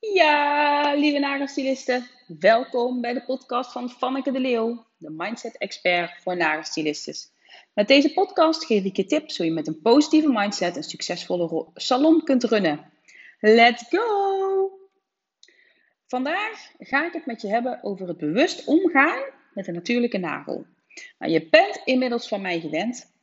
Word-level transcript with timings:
Ja, 0.00 0.94
lieve 0.94 1.18
nagelstylisten, 1.18 2.06
welkom 2.38 3.00
bij 3.00 3.12
de 3.12 3.22
podcast 3.22 3.72
van 3.72 3.90
Vanneke 3.90 4.32
de 4.32 4.40
Leeuw, 4.40 4.86
de 4.96 5.10
mindset 5.10 5.58
expert 5.58 6.22
voor 6.22 6.36
nagelstylistes. 6.36 7.30
Met 7.74 7.88
deze 7.88 8.12
podcast 8.12 8.64
geef 8.64 8.84
ik 8.84 8.96
je 8.96 9.06
tips 9.06 9.36
hoe 9.36 9.46
je 9.46 9.52
met 9.52 9.66
een 9.66 9.80
positieve 9.80 10.32
mindset 10.32 10.76
een 10.76 10.82
succesvolle 10.82 11.66
salon 11.74 12.24
kunt 12.24 12.44
runnen. 12.44 12.92
Let's 13.40 13.84
go! 13.88 14.70
Vandaag 16.06 16.70
ga 16.78 17.06
ik 17.06 17.12
het 17.12 17.26
met 17.26 17.40
je 17.40 17.48
hebben 17.48 17.82
over 17.82 18.08
het 18.08 18.18
bewust 18.18 18.64
omgaan 18.64 19.22
met 19.52 19.66
een 19.66 19.74
natuurlijke 19.74 20.18
nagel. 20.18 20.66
Nou, 21.18 21.32
je 21.32 21.48
bent 21.48 21.80
inmiddels 21.84 22.28
van 22.28 22.40
mij 22.40 22.60
gewend 22.60 23.14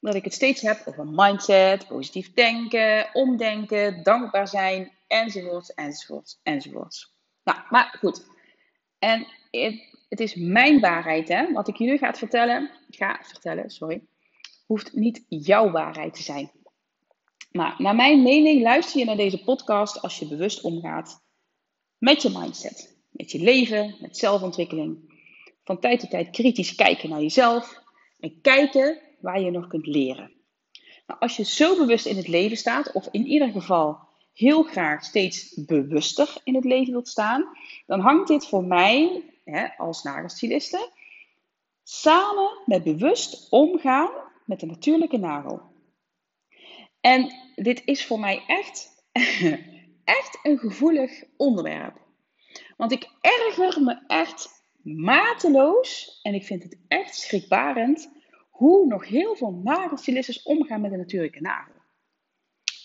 dat 0.00 0.14
ik 0.14 0.24
het 0.24 0.34
steeds 0.34 0.60
heb 0.60 0.82
over 0.84 1.06
mindset, 1.06 1.86
positief 1.86 2.32
denken, 2.34 3.08
omdenken, 3.12 4.02
dankbaar 4.02 4.48
zijn, 4.48 4.92
enzovoorts, 5.12 5.74
enzovoorts, 5.74 6.40
enzovoorts. 6.42 7.14
Nou, 7.44 7.58
maar 7.70 7.96
goed. 7.98 8.26
En 8.98 9.26
het, 9.50 10.04
het 10.08 10.20
is 10.20 10.34
mijn 10.34 10.80
waarheid, 10.80 11.28
hè. 11.28 11.52
Wat 11.52 11.68
ik 11.68 11.76
jullie 11.76 11.98
ga 11.98 12.14
vertellen, 12.14 12.70
ga 12.88 13.20
vertellen, 13.22 13.70
sorry, 13.70 14.02
hoeft 14.66 14.92
niet 14.92 15.24
jouw 15.28 15.70
waarheid 15.70 16.14
te 16.14 16.22
zijn. 16.22 16.50
Maar 17.50 17.74
naar 17.78 17.94
mijn 17.94 18.22
mening 18.22 18.62
luister 18.62 18.98
je 18.98 19.04
naar 19.04 19.16
deze 19.16 19.44
podcast 19.44 20.02
als 20.02 20.18
je 20.18 20.28
bewust 20.28 20.60
omgaat 20.60 21.24
met 21.98 22.22
je 22.22 22.30
mindset, 22.30 22.96
met 23.10 23.30
je 23.30 23.38
leven, 23.38 23.96
met 24.00 24.16
zelfontwikkeling. 24.16 25.20
Van 25.64 25.80
tijd 25.80 26.00
tot 26.00 26.10
tijd 26.10 26.30
kritisch 26.30 26.74
kijken 26.74 27.08
naar 27.08 27.20
jezelf 27.20 27.82
en 28.20 28.40
kijken 28.40 29.00
waar 29.20 29.40
je 29.40 29.50
nog 29.50 29.66
kunt 29.66 29.86
leren. 29.86 30.32
Nou, 31.06 31.20
als 31.20 31.36
je 31.36 31.44
zo 31.44 31.76
bewust 31.76 32.06
in 32.06 32.16
het 32.16 32.28
leven 32.28 32.56
staat, 32.56 32.92
of 32.92 33.08
in 33.10 33.26
ieder 33.26 33.48
geval 33.48 34.10
heel 34.32 34.62
graag 34.62 35.04
steeds 35.04 35.64
bewuster 35.66 36.36
in 36.44 36.54
het 36.54 36.64
leven 36.64 36.92
wilt 36.92 37.08
staan, 37.08 37.44
dan 37.86 38.00
hangt 38.00 38.28
dit 38.28 38.46
voor 38.46 38.64
mij 38.64 39.24
hè, 39.44 39.76
als 39.76 40.02
nagelstyliste 40.02 40.90
samen 41.82 42.62
met 42.66 42.82
bewust 42.82 43.50
omgaan 43.50 44.10
met 44.44 44.60
de 44.60 44.66
natuurlijke 44.66 45.18
nagel. 45.18 45.60
En 47.00 47.32
dit 47.54 47.82
is 47.84 48.06
voor 48.06 48.20
mij 48.20 48.42
echt, 48.46 49.04
echt 50.04 50.38
een 50.42 50.58
gevoelig 50.58 51.24
onderwerp. 51.36 52.00
Want 52.76 52.92
ik 52.92 53.10
erger 53.20 53.82
me 53.82 54.04
echt 54.06 54.64
mateloos 54.82 56.20
en 56.22 56.34
ik 56.34 56.44
vind 56.44 56.62
het 56.62 56.78
echt 56.88 57.14
schrikbarend 57.14 58.10
hoe 58.50 58.86
nog 58.86 59.08
heel 59.08 59.36
veel 59.36 59.60
nagelstylistes 59.64 60.42
omgaan 60.42 60.80
met 60.80 60.90
de 60.90 60.96
natuurlijke 60.96 61.40
nagel. 61.40 61.71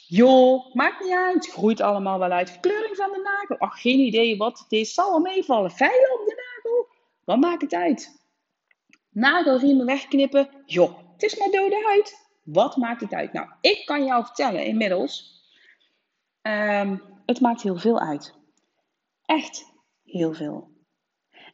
Joh, 0.08 0.76
maakt 0.76 1.04
niet 1.04 1.14
uit. 1.14 1.48
Groeit 1.48 1.82
allemaal 1.82 2.20
wel 2.20 2.32
uit. 2.32 2.52
Verkleuring 2.52 2.96
van 2.96 3.12
de 3.12 3.22
nagel. 3.22 3.58
Ach, 3.58 3.82
geen 3.82 4.00
idee 4.00 4.38
wat 4.38 4.60
het 4.60 4.72
is. 4.72 4.94
Zal 4.94 5.10
wel 5.10 5.20
meevallen. 5.20 5.72
Veilen 5.72 6.20
op 6.20 6.26
de 6.26 6.36
nagel. 6.36 6.88
Wat 7.24 7.40
maakt 7.40 7.62
het 7.62 7.74
uit? 7.74 8.22
Nagelriemen 9.10 9.86
wegknippen. 9.86 10.50
Joh, 10.66 10.98
het 11.14 11.24
is 11.24 11.38
maar 11.38 11.50
dode 11.50 11.84
huid. 11.86 12.28
Wat 12.44 12.78
maakt 12.78 13.02
het 13.02 13.14
uit? 13.14 13.34
Nou, 13.34 13.50
ik 13.62 13.86
kan 13.86 14.06
jou 14.06 14.26
vertellen 14.26 14.66
inmiddels. 14.66 15.42
Um, 16.42 17.02
het 17.26 17.42
maakt 17.42 17.62
heel 17.62 17.78
veel 17.78 18.00
uit. 18.00 18.36
Echt 19.26 19.74
heel 20.04 20.34
veel. 20.34 20.72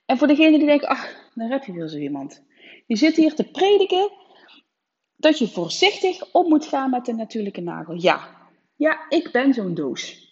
En 0.06 0.18
voor 0.18 0.28
degene 0.28 0.58
die 0.58 0.68
denken, 0.68 0.88
ach, 0.88 1.32
daar 1.34 1.50
heb 1.50 1.64
je 1.64 1.72
weer 1.72 1.88
zo 1.88 1.98
iemand. 1.98 2.44
Je 2.88 2.96
zit 2.96 3.16
hier 3.16 3.36
te 3.36 3.52
prediken 3.52 4.12
dat 5.16 5.40
je 5.40 5.48
voorzichtig 5.48 6.32
om 6.32 6.50
moet 6.50 6.66
gaan 6.66 6.90
met 6.90 7.06
de 7.06 7.14
natuurlijke 7.14 7.62
nagel. 7.62 7.94
Ja, 7.94 8.43
ja, 8.76 9.10
ik 9.10 9.32
ben 9.32 9.54
zo'n 9.54 9.74
doos. 9.74 10.32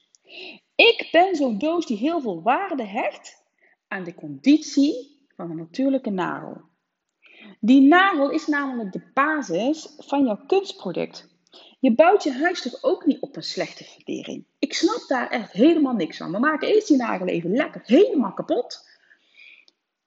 Ik 0.75 1.09
ben 1.11 1.35
zo'n 1.35 1.57
doos 1.57 1.85
die 1.85 1.97
heel 1.97 2.21
veel 2.21 2.41
waarde 2.41 2.85
hecht 2.85 3.43
aan 3.87 4.03
de 4.03 4.15
conditie 4.15 5.25
van 5.35 5.49
een 5.49 5.57
natuurlijke 5.57 6.09
nagel. 6.09 6.61
Die 7.59 7.81
nagel 7.81 8.29
is 8.29 8.47
namelijk 8.47 8.91
de 8.91 9.11
basis 9.13 9.93
van 9.97 10.25
jouw 10.25 10.45
kunstproduct. 10.47 11.29
Je 11.79 11.95
bouwt 11.95 12.23
je 12.23 12.31
huis 12.31 12.61
toch 12.61 12.83
ook 12.83 13.05
niet 13.05 13.19
op 13.19 13.35
een 13.35 13.43
slechte 13.43 13.83
fundering? 13.83 14.45
Ik 14.59 14.73
snap 14.73 15.05
daar 15.07 15.29
echt 15.29 15.51
helemaal 15.51 15.93
niks 15.93 16.17
van. 16.17 16.31
We 16.31 16.39
maken 16.39 16.67
eerst 16.67 16.87
die 16.87 16.97
nagel 16.97 17.27
even 17.27 17.51
lekker 17.51 17.81
helemaal 17.85 18.33
kapot. 18.33 18.89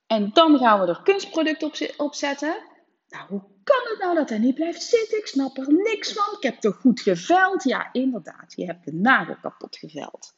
En 0.06 0.30
dan 0.32 0.58
gaan 0.58 0.80
we 0.80 0.86
er 0.86 1.02
kunstproduct 1.02 1.62
op, 1.62 1.74
op 1.96 2.14
zetten. 2.14 2.56
Nou, 3.14 3.28
hoe 3.28 3.42
kan 3.64 3.80
het 3.90 3.98
nou 3.98 4.14
dat 4.14 4.28
hij 4.28 4.38
niet 4.38 4.54
blijft 4.54 4.82
zitten? 4.82 5.18
Ik 5.18 5.26
snap 5.26 5.56
er 5.56 5.72
niks 5.72 6.12
van. 6.12 6.36
Ik 6.36 6.42
heb 6.42 6.60
toch 6.60 6.76
goed 6.76 7.00
geveld? 7.00 7.62
Ja, 7.62 7.92
inderdaad. 7.92 8.52
Je 8.56 8.64
hebt 8.64 8.84
de 8.84 8.92
nagel 8.92 9.36
kapot 9.42 9.76
geveld. 9.76 10.34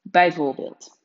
Bijvoorbeeld. 0.00 0.98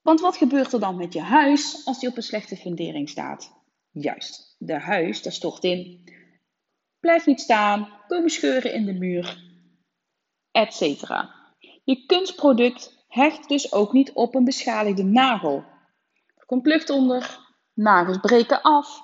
Want 0.00 0.20
wat 0.20 0.36
gebeurt 0.36 0.72
er 0.72 0.80
dan 0.80 0.96
met 0.96 1.12
je 1.12 1.20
huis 1.20 1.86
als 1.86 2.00
die 2.00 2.08
op 2.08 2.16
een 2.16 2.22
slechte 2.22 2.56
fundering 2.56 3.08
staat? 3.08 3.52
Juist, 3.90 4.54
de 4.58 4.78
huis, 4.78 5.22
daar 5.22 5.32
stort 5.32 5.64
in. 5.64 6.08
Blijft 7.00 7.26
niet 7.26 7.40
staan, 7.40 7.88
komen 8.06 8.30
scheuren 8.30 8.72
in 8.72 8.84
de 8.84 8.92
muur, 8.92 9.42
etc. 10.50 10.80
Je 11.84 12.04
kunstproduct 12.06 13.04
hecht 13.08 13.48
dus 13.48 13.72
ook 13.72 13.92
niet 13.92 14.12
op 14.12 14.34
een 14.34 14.44
beschadigde 14.44 15.04
nagel. 15.04 15.64
Er 16.36 16.46
komt 16.46 16.66
lucht 16.66 16.90
onder, 16.90 17.47
nagels 17.78 18.18
breken 18.18 18.62
af, 18.62 19.00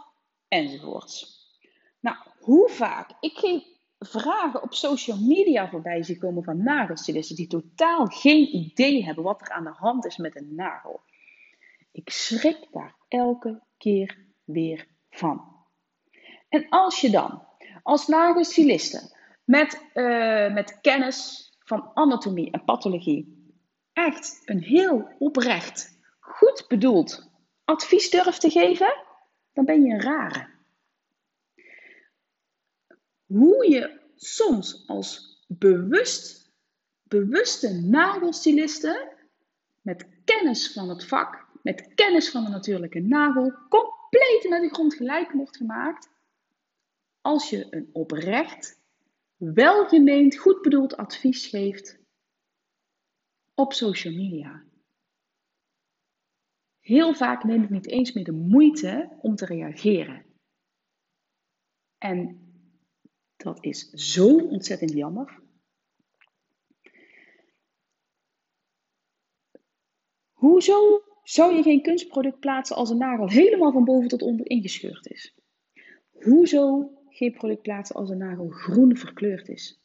enzovoorts. 0.49 1.43
Nou, 2.01 2.17
hoe 2.39 2.69
vaak 2.69 3.11
ik 3.21 3.39
geen 3.39 3.63
vragen 3.99 4.63
op 4.63 4.75
social 4.75 5.19
media 5.19 5.69
voorbij 5.69 6.03
zie 6.03 6.19
komen 6.19 6.45
van 6.45 6.63
nagelstylisten 6.63 7.37
die 7.37 7.47
totaal 7.47 8.07
geen 8.07 8.55
idee 8.55 9.05
hebben 9.05 9.25
wat 9.25 9.41
er 9.41 9.51
aan 9.51 9.65
de 9.65 9.75
hand 9.77 10.05
is 10.05 10.17
met 10.17 10.37
een 10.37 10.55
nagel. 10.55 11.01
Ik 11.93 12.11
schrik 12.11 12.67
daar 12.71 12.95
elke 13.09 13.63
keer 13.79 14.19
weer 14.45 14.87
van. 15.11 15.57
En 16.49 16.69
als 16.69 17.01
je 17.01 17.11
dan 17.11 17.43
als 17.83 18.07
nagelstyliste 18.07 19.17
met, 19.45 19.85
uh, 19.95 20.53
met 20.53 20.81
kennis 20.81 21.49
van 21.59 21.91
anatomie 21.95 22.51
en 22.51 22.65
pathologie 22.65 23.53
echt 23.93 24.43
een 24.45 24.63
heel 24.63 25.09
oprecht, 25.19 25.99
goed 26.21 26.65
bedoeld 26.69 27.33
advies 27.65 28.11
durft 28.11 28.41
te 28.41 28.51
geven, 28.51 29.05
dan 29.53 29.65
ben 29.65 29.83
je 29.83 29.93
een 29.93 30.01
rare. 30.01 30.53
Hoe 33.27 33.71
je 33.71 34.01
soms 34.15 34.85
als 34.87 35.43
bewust, 35.49 36.53
bewuste 37.03 37.73
nagelstyliste 37.73 39.13
met 39.81 40.07
kennis 40.25 40.73
van 40.73 40.89
het 40.89 41.05
vak, 41.07 41.47
met 41.63 41.95
kennis 41.95 42.31
van 42.31 42.45
de 42.45 42.51
natuurlijke 42.51 43.01
nagel, 43.01 43.53
compleet 43.69 44.47
naar 44.49 44.61
de 44.61 44.69
grond 44.69 44.95
gelijk 44.95 45.33
wordt 45.33 45.57
gemaakt 45.57 46.09
als 47.21 47.51
je 47.51 47.67
een 47.71 47.91
oprecht, 47.93 48.81
welgemeend, 49.37 50.37
goed 50.37 50.63
bedoeld 50.63 50.97
advies 50.97 51.47
geeft 51.47 51.99
op 53.55 53.73
social 53.73 54.15
media. 54.15 54.63
Heel 56.85 57.15
vaak 57.15 57.45
neem 57.45 57.63
ik 57.63 57.71
niet 57.71 57.89
eens 57.89 58.13
meer 58.13 58.25
de 58.25 58.33
moeite 58.33 59.17
om 59.21 59.35
te 59.35 59.47
reageren. 59.47 60.25
En 61.99 62.39
dat 63.37 63.65
is 63.65 63.91
zo 63.91 64.37
ontzettend 64.37 64.93
jammer. 64.93 65.43
Hoezo 70.33 71.03
zou 71.23 71.55
je 71.55 71.63
geen 71.63 71.83
kunstproduct 71.83 72.41
plaatsen 72.41 72.77
als 72.77 72.91
een 72.91 72.99
nagel 72.99 73.29
helemaal 73.29 73.73
van 73.73 73.85
boven 73.85 74.09
tot 74.09 74.23
onder 74.23 74.51
ingescheurd 74.51 75.07
is? 75.07 75.35
Hoezo 76.11 76.93
geen 77.09 77.33
product 77.33 77.63
plaatsen 77.63 77.97
als 77.97 78.11
een 78.11 78.19
nagel 78.19 78.49
groen 78.49 78.97
verkleurd 78.97 79.49
is? 79.49 79.83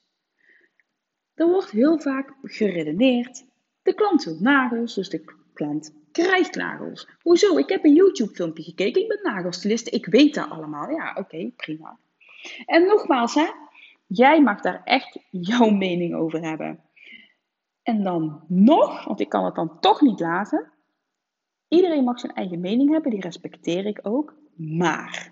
Er 1.34 1.48
wordt 1.48 1.72
heel 1.72 2.00
vaak 2.00 2.38
geredeneerd. 2.42 3.46
De 3.82 3.94
klant 3.94 4.24
wil 4.24 4.40
nagels, 4.40 4.96
dus 4.96 5.10
de 5.10 5.24
klant 5.54 5.99
krijgt 6.12 6.56
nagels. 6.56 7.08
Hoezo? 7.22 7.58
Ik 7.58 7.70
heb 7.70 7.86
een 7.86 7.94
YouTube 7.94 8.34
filmpje 8.34 8.64
gekeken. 8.64 9.02
Ik 9.02 9.08
ben 9.08 9.20
nagelstiliste. 9.24 9.90
Ik 9.90 10.06
weet 10.06 10.34
dat 10.34 10.50
allemaal. 10.50 10.90
Ja, 10.90 11.16
oké, 11.18 11.52
prima. 11.56 11.98
En 12.66 12.86
nogmaals, 12.86 13.34
hè, 13.34 13.48
jij 14.08 14.42
mag 14.42 14.62
daar 14.62 14.82
echt 14.84 15.20
jouw 15.30 15.70
mening 15.70 16.16
over 16.16 16.42
hebben. 16.42 16.80
En 17.84 18.04
dan 18.04 18.44
nog, 18.48 19.06
want 19.06 19.20
ik 19.20 19.30
kan 19.30 19.46
het 19.46 19.56
dan 19.56 19.80
toch 19.80 20.02
niet 20.02 20.20
laten. 20.20 20.72
Iedereen 21.68 22.04
mag 22.04 22.20
zijn 22.20 22.34
eigen 22.34 22.60
mening 22.60 22.92
hebben, 22.92 23.12
die 23.12 23.22
respecteer 23.22 23.86
ik 23.86 24.00
ook. 24.02 24.36
Maar 24.56 25.32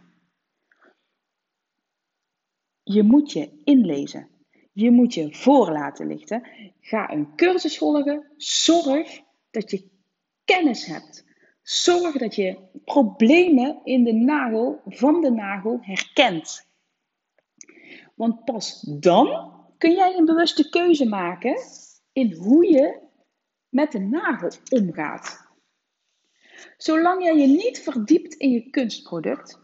je 2.84 3.04
moet 3.04 3.32
je 3.32 3.50
inlezen. 3.64 4.28
Je 4.74 4.92
moet 4.92 5.14
je 5.14 5.36
voor 5.36 5.72
laten 5.72 6.08
lichten. 6.08 6.48
Ga 6.80 7.12
een 7.12 7.36
cursus 7.36 7.78
volgen. 7.78 8.28
Zorg 8.38 9.20
dat 9.52 9.72
je 9.72 9.90
kennis 10.48 10.86
hebt. 10.86 11.26
Zorg 11.62 12.18
dat 12.18 12.36
je 12.36 12.58
problemen 12.86 13.82
in 13.84 14.04
de 14.04 14.14
nagel 14.14 14.82
van 14.86 15.22
de 15.22 15.32
nagel 15.32 15.78
herkent. 15.82 16.68
Want 18.16 18.46
pas 18.46 18.82
dan 18.82 19.54
kun 19.78 19.92
jij 19.92 20.16
een 20.16 20.26
bewuste 20.26 20.70
keuze 20.70 21.06
maken 21.06 21.62
in 22.12 22.34
hoe 22.34 22.72
je 22.72 23.00
met 23.70 23.92
de 23.92 24.00
nagel 24.00 24.52
omgaat. 24.70 25.46
Zolang 26.78 27.24
jij 27.24 27.36
je 27.36 27.48
niet 27.48 27.80
verdiept 27.80 28.34
in 28.34 28.52
je 28.52 28.70
kunstproduct, 28.70 29.60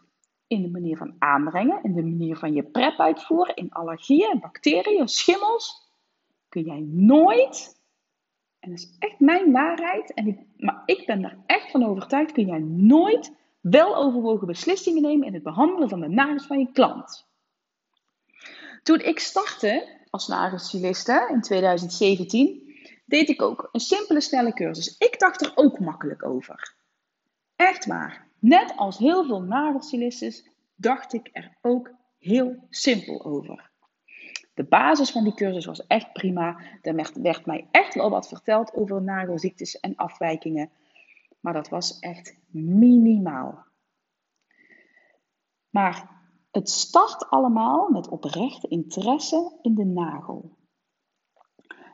in 0.48 0.62
de 0.62 0.70
manier 0.70 0.98
van 0.98 1.16
aanbrengen, 1.20 1.84
in 1.84 1.94
de 1.94 2.04
manier 2.04 2.38
van 2.38 2.54
je 2.54 2.64
prep 2.64 3.00
uitvoeren, 3.00 3.56
in 3.56 3.72
allergieën, 3.72 4.40
bacteriën, 4.40 5.08
schimmels, 5.08 5.92
kun 6.50 6.64
jij 6.64 6.86
nooit, 6.90 7.82
en 8.64 8.70
dat 8.70 8.80
is 8.80 8.96
echt 9.00 9.20
mijn 9.20 9.52
waarheid, 9.52 10.14
en 10.14 10.28
ik, 10.28 10.40
maar 10.58 10.84
ik 10.86 11.06
ben 11.06 11.24
er 11.24 11.38
echt 11.46 11.72
van 11.72 11.86
overtuigd, 11.86 12.32
kun 12.32 12.46
jij 12.46 12.60
nooit 12.60 13.32
wel 13.62 13.96
overwogen 13.96 14.48
beslissingen 14.48 15.02
nemen 15.02 15.28
in 15.28 15.34
het 15.34 15.44
behandelen 15.44 15.90
van 15.90 16.00
de 16.00 16.08
nagels 16.08 16.46
van 16.46 16.60
je 16.60 16.72
klant. 16.72 17.28
Toen 18.84 19.00
ik 19.00 19.20
startte 19.20 20.00
als 20.10 20.28
nagelstyliste 20.28 21.30
in 21.32 21.42
2017, 21.42 22.76
deed 23.06 23.30
ik 23.30 23.42
ook 23.42 23.70
een 23.72 23.80
simpele, 23.80 24.22
snelle 24.22 24.54
cursus. 24.54 24.98
Ik 24.98 25.20
dacht 25.20 25.42
er 25.42 25.52
ook 25.56 25.80
makkelijk 25.80 26.26
over. 26.26 26.76
Echt 27.56 27.86
waar. 27.86 28.28
Net 28.40 28.74
als 28.76 28.98
heel 28.98 29.26
veel 29.26 29.42
nagelstylistes 29.42 30.50
dacht 30.76 31.14
ik 31.14 31.30
er 31.32 31.58
ook 31.62 31.92
heel 32.20 32.68
simpel 32.70 33.26
over. 33.26 33.72
De 34.54 34.64
basis 34.64 35.12
van 35.12 35.24
die 35.24 35.34
cursus 35.34 35.66
was 35.66 35.88
echt 35.88 36.14
prima. 36.14 36.60
Er 36.82 37.12
werd, 37.14 37.46
mij 37.46 37.68
echt 37.72 37.96
wel 37.96 38.10
wat 38.10 38.28
verteld 38.28 38.74
over 38.74 39.02
nagelziektes 39.02 39.80
en 39.80 39.96
afwijkingen. 39.96 40.72
Maar 41.40 41.54
dat 41.54 41.70
was 41.70 42.00
echt 42.00 42.38
minimaal. 42.48 43.66
Maar 45.70 46.22
het 46.52 46.70
start 46.70 47.30
allemaal 47.30 47.90
met 47.90 48.10
oprechte 48.10 48.68
interesse 48.68 49.60
in 49.62 49.76
de 49.76 49.86
nagel. 49.86 50.58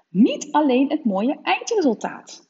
Niet 0.10 0.52
alleen 0.52 0.90
het 0.90 1.06
mooie 1.06 1.40
eindresultaat. 1.42 2.50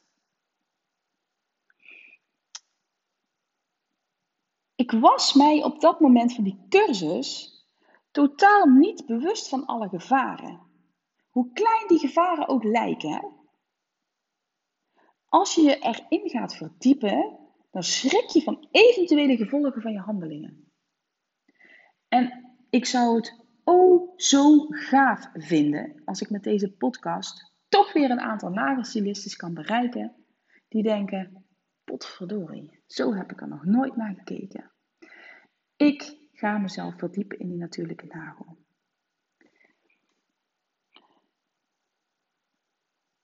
Ik 4.74 4.90
was 4.90 5.34
mij 5.34 5.64
op 5.64 5.80
dat 5.80 6.00
moment 6.00 6.34
van 6.34 6.44
die 6.44 6.66
cursus 6.68 7.59
totaal 8.10 8.66
niet 8.66 9.06
bewust 9.06 9.48
van 9.48 9.66
alle 9.66 9.88
gevaren. 9.88 10.60
Hoe 11.30 11.52
klein 11.52 11.88
die 11.88 11.98
gevaren 11.98 12.48
ook 12.48 12.64
lijken. 12.64 13.38
Als 15.28 15.54
je 15.54 15.62
je 15.62 15.78
erin 15.78 16.30
gaat 16.30 16.56
verdiepen, 16.56 17.38
dan 17.70 17.82
schrik 17.82 18.28
je 18.28 18.42
van 18.42 18.68
eventuele 18.70 19.36
gevolgen 19.36 19.82
van 19.82 19.92
je 19.92 19.98
handelingen. 19.98 20.72
En 22.08 22.54
ik 22.70 22.86
zou 22.86 23.16
het 23.16 23.46
oh 23.64 24.12
zo 24.16 24.66
gaaf 24.68 25.30
vinden 25.32 26.02
als 26.04 26.20
ik 26.20 26.30
met 26.30 26.42
deze 26.42 26.72
podcast 26.72 27.54
toch 27.68 27.92
weer 27.92 28.10
een 28.10 28.20
aantal 28.20 28.50
nagelstylistes 28.50 29.36
kan 29.36 29.54
bereiken 29.54 30.14
die 30.68 30.82
denken, 30.82 31.46
potverdorie, 31.84 32.82
zo 32.86 33.14
heb 33.14 33.32
ik 33.32 33.40
er 33.40 33.48
nog 33.48 33.64
nooit 33.64 33.96
naar 33.96 34.14
gekeken. 34.14 34.72
Ik 35.76 36.19
ga 36.40 36.58
mezelf 36.58 36.98
verdiepen 36.98 37.38
in 37.38 37.48
die 37.48 37.58
natuurlijke 37.58 38.06
nagel. 38.06 38.56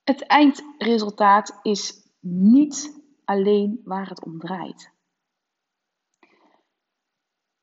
Het 0.03 0.25
eindresultaat 0.25 1.59
is 1.61 2.09
niet 2.19 3.01
alleen 3.23 3.81
waar 3.83 4.09
het 4.09 4.23
om 4.23 4.39
draait. 4.39 4.91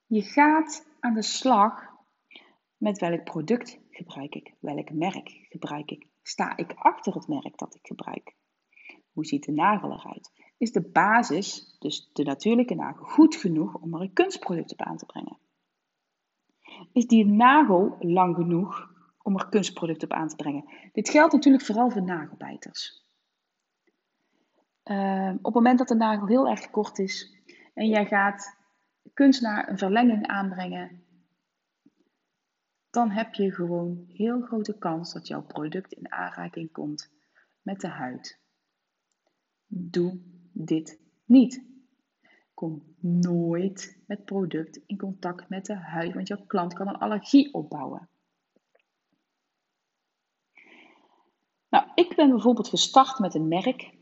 Je 0.06 0.22
gaat 0.22 0.86
aan 1.00 1.14
de 1.14 1.22
slag 1.22 1.92
met 2.76 2.98
welk 2.98 3.24
product 3.24 3.78
gebruik 3.90 4.34
ik, 4.34 4.54
welk 4.60 4.92
merk 4.92 5.28
gebruik 5.48 5.90
ik, 5.90 6.06
sta 6.22 6.56
ik 6.56 6.72
achter 6.72 7.14
het 7.14 7.28
merk 7.28 7.58
dat 7.58 7.74
ik 7.74 7.86
gebruik. 7.86 8.34
Hoe 9.12 9.24
ziet 9.24 9.44
de 9.44 9.52
nagel 9.52 9.92
eruit? 9.92 10.32
Is 10.58 10.72
de 10.72 10.90
basis, 10.90 11.76
dus 11.78 12.10
de 12.12 12.22
natuurlijke 12.22 12.74
nagel, 12.74 13.04
goed 13.04 13.34
genoeg 13.34 13.74
om 13.74 13.94
er 13.94 14.00
een 14.00 14.12
kunstproduct 14.12 14.72
op 14.72 14.80
aan 14.80 14.96
te 14.96 15.06
brengen? 15.06 15.38
Is 16.92 17.06
die 17.06 17.26
nagel 17.26 17.96
lang 17.98 18.36
genoeg 18.36 18.92
om 19.22 19.38
er 19.38 19.48
kunstproduct 19.48 20.02
op 20.02 20.12
aan 20.12 20.28
te 20.28 20.36
brengen? 20.36 20.64
Dit 20.92 21.08
geldt 21.08 21.32
natuurlijk 21.32 21.64
vooral 21.64 21.90
voor 21.90 22.02
nagelbijters. 22.02 23.02
Uh, 24.84 25.28
op 25.28 25.44
het 25.44 25.54
moment 25.54 25.78
dat 25.78 25.88
de 25.88 25.94
nagel 25.94 26.26
heel 26.26 26.48
erg 26.48 26.70
kort 26.70 26.98
is 26.98 27.44
en 27.74 27.88
jij 27.88 28.06
gaat 28.06 28.56
kunstenaar 29.14 29.68
een 29.68 29.78
verlenging 29.78 30.26
aanbrengen, 30.26 31.04
dan 32.90 33.10
heb 33.10 33.34
je 33.34 33.52
gewoon 33.52 34.04
heel 34.08 34.40
grote 34.40 34.78
kans 34.78 35.12
dat 35.12 35.26
jouw 35.26 35.42
product 35.42 35.92
in 35.92 36.12
aanraking 36.12 36.72
komt 36.72 37.12
met 37.62 37.80
de 37.80 37.88
huid. 37.88 38.40
Doe 39.66 40.20
dit 40.52 41.00
niet. 41.24 41.73
Kom 42.54 42.94
nooit 43.00 44.02
met 44.06 44.24
product 44.24 44.80
in 44.86 44.96
contact 44.96 45.48
met 45.48 45.66
de 45.66 45.74
huid, 45.74 46.14
want 46.14 46.28
jouw 46.28 46.44
klant 46.46 46.74
kan 46.74 46.88
een 46.88 46.98
allergie 46.98 47.54
opbouwen. 47.54 48.08
Nou, 51.68 51.86
ik 51.94 52.16
ben 52.16 52.30
bijvoorbeeld 52.30 52.68
gestart 52.68 53.18
met 53.18 53.34
een 53.34 53.48
merk 53.48 53.94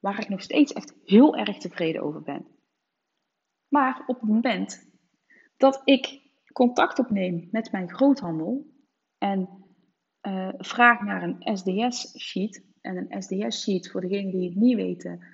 waar 0.00 0.20
ik 0.20 0.28
nog 0.28 0.42
steeds 0.42 0.72
echt 0.72 0.94
heel 1.04 1.36
erg 1.36 1.58
tevreden 1.58 2.02
over 2.02 2.22
ben. 2.22 2.46
Maar 3.68 4.02
op 4.06 4.20
het 4.20 4.30
moment 4.30 4.90
dat 5.56 5.82
ik 5.84 6.30
contact 6.52 6.98
opneem 6.98 7.48
met 7.50 7.72
mijn 7.72 7.90
groothandel 7.90 8.66
en 9.18 9.48
uh, 10.22 10.52
vraag 10.56 11.00
naar 11.00 11.22
een 11.22 11.56
SDS-sheet, 11.56 12.64
en 12.80 12.96
een 12.96 13.22
SDS-sheet, 13.22 13.90
voor 13.90 14.00
degenen 14.00 14.30
die 14.30 14.48
het 14.48 14.58
niet 14.58 14.76
weten, 14.76 15.24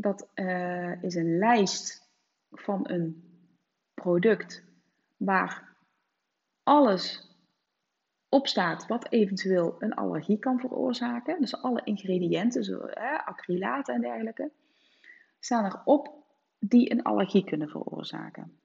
dat 0.00 0.28
uh, 0.34 1.02
is 1.02 1.14
een 1.14 1.38
lijst 1.38 2.08
van 2.50 2.88
een 2.88 3.24
product 3.94 4.64
waar 5.16 5.76
alles 6.62 7.28
op 8.28 8.46
staat 8.46 8.86
wat 8.86 9.12
eventueel 9.12 9.76
een 9.78 9.94
allergie 9.94 10.38
kan 10.38 10.60
veroorzaken. 10.60 11.40
Dus 11.40 11.62
alle 11.62 11.80
ingrediënten, 11.84 12.64
zo, 12.64 12.78
acrylaten 13.24 13.94
en 13.94 14.00
dergelijke, 14.00 14.50
staan 15.38 15.64
erop 15.64 16.24
die 16.58 16.90
een 16.90 17.02
allergie 17.02 17.44
kunnen 17.44 17.68
veroorzaken. 17.68 18.58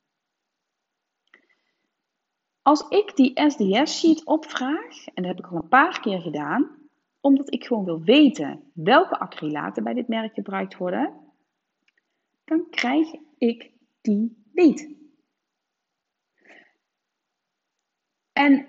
Als 2.62 2.88
ik 2.90 3.16
die 3.16 3.50
SDS-sheet 3.50 4.26
opvraag, 4.26 5.06
en 5.06 5.24
dat 5.24 5.26
heb 5.26 5.46
ik 5.46 5.52
al 5.52 5.58
een 5.58 5.68
paar 5.68 6.00
keer 6.00 6.22
gedaan, 6.22 6.90
omdat 7.20 7.54
ik 7.54 7.66
gewoon 7.66 7.86
wil 7.86 8.02
weten 8.02 8.72
welke 8.74 9.20
acrylaten 9.20 9.84
bij 9.84 9.94
dit 9.94 10.08
merk 10.08 10.34
gebruikt 10.34 10.77
worden, 10.77 11.25
dan 12.46 12.70
krijg 12.70 13.08
ik 13.38 13.72
die 14.02 14.44
niet. 14.52 14.94
En 18.32 18.68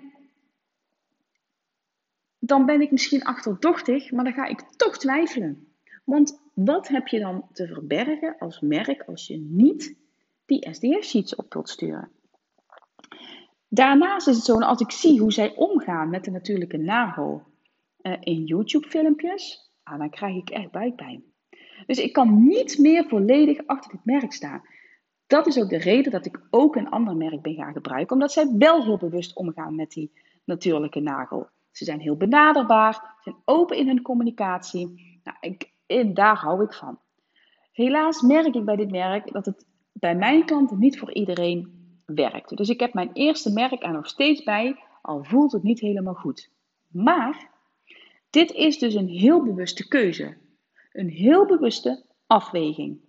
dan 2.39 2.65
ben 2.65 2.81
ik 2.81 2.91
misschien 2.91 3.23
achterdochtig, 3.23 4.11
maar 4.11 4.23
dan 4.23 4.33
ga 4.33 4.45
ik 4.45 4.59
toch 4.59 4.97
twijfelen. 4.97 5.67
Want 6.03 6.41
wat 6.53 6.87
heb 6.87 7.07
je 7.07 7.19
dan 7.19 7.47
te 7.51 7.67
verbergen 7.67 8.37
als 8.39 8.59
merk 8.59 9.01
als 9.01 9.27
je 9.27 9.37
niet 9.37 9.97
die 10.45 10.73
SDS-sheets 10.73 11.35
op 11.35 11.53
wilt 11.53 11.69
sturen? 11.69 12.11
Daarnaast 13.67 14.27
is 14.27 14.35
het 14.35 14.45
zo, 14.45 14.59
als 14.59 14.79
ik 14.79 14.91
zie 14.91 15.19
hoe 15.19 15.31
zij 15.31 15.55
omgaan 15.55 16.09
met 16.09 16.23
de 16.23 16.31
natuurlijke 16.31 16.77
nagel 16.77 17.43
uh, 18.01 18.17
in 18.19 18.43
YouTube-filmpjes, 18.43 19.71
ah, 19.83 19.99
dan 19.99 20.09
krijg 20.09 20.35
ik 20.35 20.49
echt 20.49 20.71
buikpijn. 20.71 21.23
Dus 21.85 21.99
ik 21.99 22.13
kan 22.13 22.47
niet 22.47 22.77
meer 22.77 23.05
volledig 23.07 23.65
achter 23.65 23.91
dit 23.91 24.05
merk 24.05 24.33
staan. 24.33 24.61
Dat 25.27 25.47
is 25.47 25.59
ook 25.59 25.69
de 25.69 25.77
reden 25.77 26.11
dat 26.11 26.25
ik 26.25 26.41
ook 26.49 26.75
een 26.75 26.89
ander 26.89 27.15
merk 27.15 27.41
ben 27.41 27.55
gaan 27.55 27.73
gebruiken, 27.73 28.13
omdat 28.13 28.31
zij 28.31 28.51
wel 28.57 28.83
heel 28.83 28.97
bewust 28.97 29.35
omgaan 29.35 29.75
met 29.75 29.91
die 29.91 30.11
natuurlijke 30.45 30.99
nagel. 30.99 31.47
Ze 31.71 31.85
zijn 31.85 31.99
heel 31.99 32.17
benaderbaar, 32.17 33.15
zijn 33.23 33.35
open 33.45 33.77
in 33.77 33.87
hun 33.87 34.01
communicatie. 34.01 35.19
Nou, 35.23 35.37
ik, 35.39 35.71
en 35.85 36.13
daar 36.13 36.35
hou 36.35 36.63
ik 36.63 36.73
van. 36.73 36.99
Helaas 37.71 38.21
merk 38.21 38.55
ik 38.55 38.65
bij 38.65 38.75
dit 38.75 38.91
merk 38.91 39.31
dat 39.31 39.45
het 39.45 39.65
bij 39.93 40.15
mijn 40.15 40.45
klanten 40.45 40.79
niet 40.79 40.99
voor 40.99 41.13
iedereen 41.13 41.77
werkt. 42.05 42.57
Dus 42.57 42.69
ik 42.69 42.79
heb 42.79 42.93
mijn 42.93 43.09
eerste 43.13 43.53
merk 43.53 43.83
er 43.83 43.91
nog 43.91 44.07
steeds 44.07 44.43
bij, 44.43 44.83
al 45.01 45.23
voelt 45.23 45.51
het 45.51 45.63
niet 45.63 45.79
helemaal 45.79 46.13
goed. 46.13 46.49
Maar 46.87 47.49
dit 48.29 48.51
is 48.51 48.77
dus 48.77 48.93
een 48.93 49.07
heel 49.07 49.43
bewuste 49.43 49.87
keuze. 49.87 50.37
Een 50.97 51.09
heel 51.09 51.45
bewuste 51.45 52.03
afweging. 52.27 52.99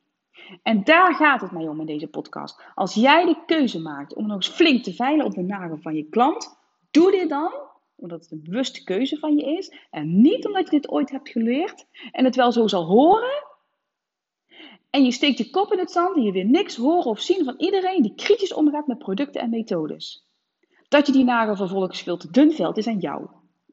En 0.62 0.84
daar 0.84 1.14
gaat 1.14 1.40
het 1.40 1.50
mij 1.50 1.68
om 1.68 1.80
in 1.80 1.86
deze 1.86 2.08
podcast. 2.08 2.62
Als 2.74 2.94
jij 2.94 3.24
de 3.24 3.36
keuze 3.46 3.80
maakt 3.80 4.14
om 4.14 4.26
nog 4.26 4.36
eens 4.36 4.48
flink 4.48 4.84
te 4.84 4.94
veilen 4.94 5.26
op 5.26 5.34
de 5.34 5.42
nagel 5.42 5.76
van 5.76 5.94
je 5.94 6.08
klant, 6.08 6.58
doe 6.90 7.10
dit 7.10 7.28
dan 7.28 7.52
omdat 7.94 8.20
het 8.20 8.30
een 8.30 8.42
bewuste 8.42 8.84
keuze 8.84 9.18
van 9.18 9.36
je 9.36 9.56
is. 9.56 9.72
En 9.90 10.20
niet 10.20 10.46
omdat 10.46 10.64
je 10.64 10.70
dit 10.70 10.90
ooit 10.90 11.10
hebt 11.10 11.28
geleerd 11.28 11.86
en 12.12 12.24
het 12.24 12.36
wel 12.36 12.52
zo 12.52 12.66
zal 12.66 12.84
horen. 12.84 13.46
En 14.90 15.04
je 15.04 15.12
steekt 15.12 15.38
je 15.38 15.50
kop 15.50 15.72
in 15.72 15.78
het 15.78 15.90
zand 15.90 16.16
en 16.16 16.22
je 16.22 16.32
wil 16.32 16.44
niks 16.44 16.76
horen 16.76 17.10
of 17.10 17.20
zien 17.20 17.44
van 17.44 17.54
iedereen 17.58 18.02
die 18.02 18.14
kritisch 18.14 18.54
omgaat 18.54 18.86
met 18.86 18.98
producten 18.98 19.40
en 19.40 19.50
methodes. 19.50 20.26
Dat 20.88 21.06
je 21.06 21.12
die 21.12 21.24
nagel 21.24 21.56
vervolgens 21.56 22.02
veel 22.02 22.16
te 22.16 22.30
dun 22.30 22.52
velt 22.52 22.76
is 22.76 22.86
aan 22.86 22.98
jou. 22.98 23.26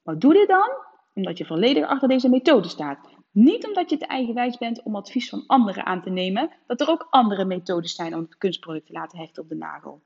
Maar 0.03 0.19
doe 0.19 0.34
dit 0.34 0.48
dan 0.48 0.69
omdat 1.13 1.38
je 1.38 1.45
volledig 1.45 1.88
achter 1.88 2.07
deze 2.07 2.29
methode 2.29 2.67
staat. 2.67 3.14
Niet 3.36 3.68
omdat 3.68 3.89
je 3.89 3.98
te 3.98 4.06
eigenwijs 4.06 4.58
bent 4.58 4.84
om 4.84 4.96
advies 4.96 5.30
van 5.30 5.44
anderen 5.48 5.86
aan 5.86 6.01
te 6.01 6.10
nemen, 6.10 6.51
dat 6.68 6.82
er 6.82 6.89
ook 6.89 7.08
andere 7.10 7.46
methodes 7.46 7.96
zijn 7.96 8.15
om 8.15 8.22
het 8.22 8.38
kunstproduct 8.38 8.86
te 8.86 8.94
laten 8.94 9.18
hechten 9.18 9.44
op 9.44 9.50
de 9.50 9.56
nagel. 9.56 10.01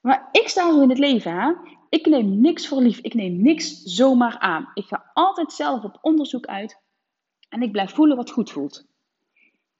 Maar 0.00 0.28
ik 0.32 0.48
sta 0.48 0.72
zo 0.72 0.80
in 0.80 0.88
het 0.88 0.98
leven? 0.98 1.58
Ik 1.88 2.06
neem 2.06 2.40
niks 2.40 2.68
voor 2.68 2.80
lief. 2.80 2.98
Ik 2.98 3.14
neem 3.14 3.42
niks 3.42 3.82
zomaar 3.82 4.38
aan. 4.38 4.70
Ik 4.74 4.84
ga 4.84 5.10
altijd 5.14 5.52
zelf 5.52 5.84
op 5.84 5.98
onderzoek 6.00 6.46
uit 6.46 6.80
en 7.48 7.62
ik 7.62 7.72
blijf 7.72 7.94
voelen 7.94 8.16
wat 8.16 8.30
goed 8.30 8.50
voelt. 8.50 8.86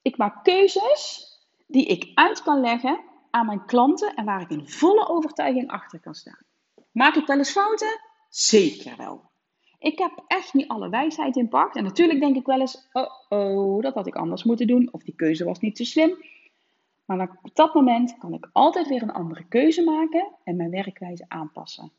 Ik 0.02 0.16
maak 0.16 0.44
keuzes 0.44 1.26
die 1.66 1.86
ik 1.86 2.10
uit 2.14 2.42
kan 2.42 2.60
leggen 2.60 3.00
aan 3.30 3.46
mijn 3.46 3.64
klanten 3.66 4.14
en 4.14 4.24
waar 4.24 4.40
ik 4.40 4.50
in 4.50 4.68
volle 4.68 5.08
overtuiging 5.08 5.70
achter 5.70 6.00
kan 6.00 6.14
staan. 6.14 6.44
Maak 6.92 7.14
ik 7.14 7.26
wel 7.26 7.38
eens 7.38 7.52
fouten? 7.52 8.00
Zeker 8.28 8.96
wel. 8.96 9.30
Ik 9.78 9.98
heb 9.98 10.24
echt 10.26 10.54
niet 10.54 10.68
alle 10.68 10.88
wijsheid 10.88 11.36
in 11.36 11.48
pacht. 11.48 11.76
En 11.76 11.84
natuurlijk 11.84 12.20
denk 12.20 12.36
ik 12.36 12.46
wel 12.46 12.60
eens: 12.60 12.88
oh, 12.92 13.10
oh, 13.28 13.82
dat 13.82 13.94
had 13.94 14.06
ik 14.06 14.16
anders 14.16 14.44
moeten 14.44 14.66
doen. 14.66 14.88
Of 14.92 15.02
die 15.02 15.14
keuze 15.14 15.44
was 15.44 15.60
niet 15.60 15.76
zo 15.76 15.84
slim. 15.84 16.24
Maar 17.04 17.38
op 17.42 17.54
dat 17.54 17.74
moment 17.74 18.18
kan 18.18 18.32
ik 18.32 18.48
altijd 18.52 18.88
weer 18.88 19.02
een 19.02 19.12
andere 19.12 19.44
keuze 19.44 19.82
maken 19.82 20.28
en 20.44 20.56
mijn 20.56 20.70
werkwijze 20.70 21.24
aanpassen. 21.28 21.92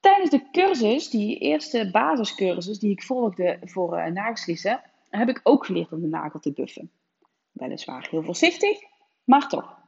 Tijdens 0.00 0.30
de 0.30 0.50
cursus, 0.52 1.10
die 1.10 1.38
eerste 1.38 1.90
basiscursus 1.90 2.78
die 2.78 2.90
ik 2.90 3.02
volgde 3.02 3.58
voor 3.64 3.98
uh, 3.98 4.74
heb 5.10 5.28
ik 5.28 5.40
ook 5.42 5.66
geleerd 5.66 5.92
om 5.92 6.00
de 6.00 6.06
nagel 6.06 6.40
te 6.40 6.52
buffen. 6.52 6.90
Weliswaar 7.52 8.06
heel 8.10 8.22
voorzichtig, 8.22 8.78
maar 9.24 9.48
toch. 9.48 9.78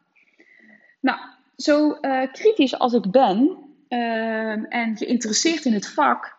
Nou, 1.00 1.18
zo 1.56 1.98
uh, 2.00 2.32
kritisch 2.32 2.78
als 2.78 2.92
ik 2.92 3.10
ben 3.10 3.67
uh, 3.88 4.74
en 4.74 4.96
geïnteresseerd 4.96 5.64
in 5.64 5.72
het 5.72 5.92
vak, 5.92 6.36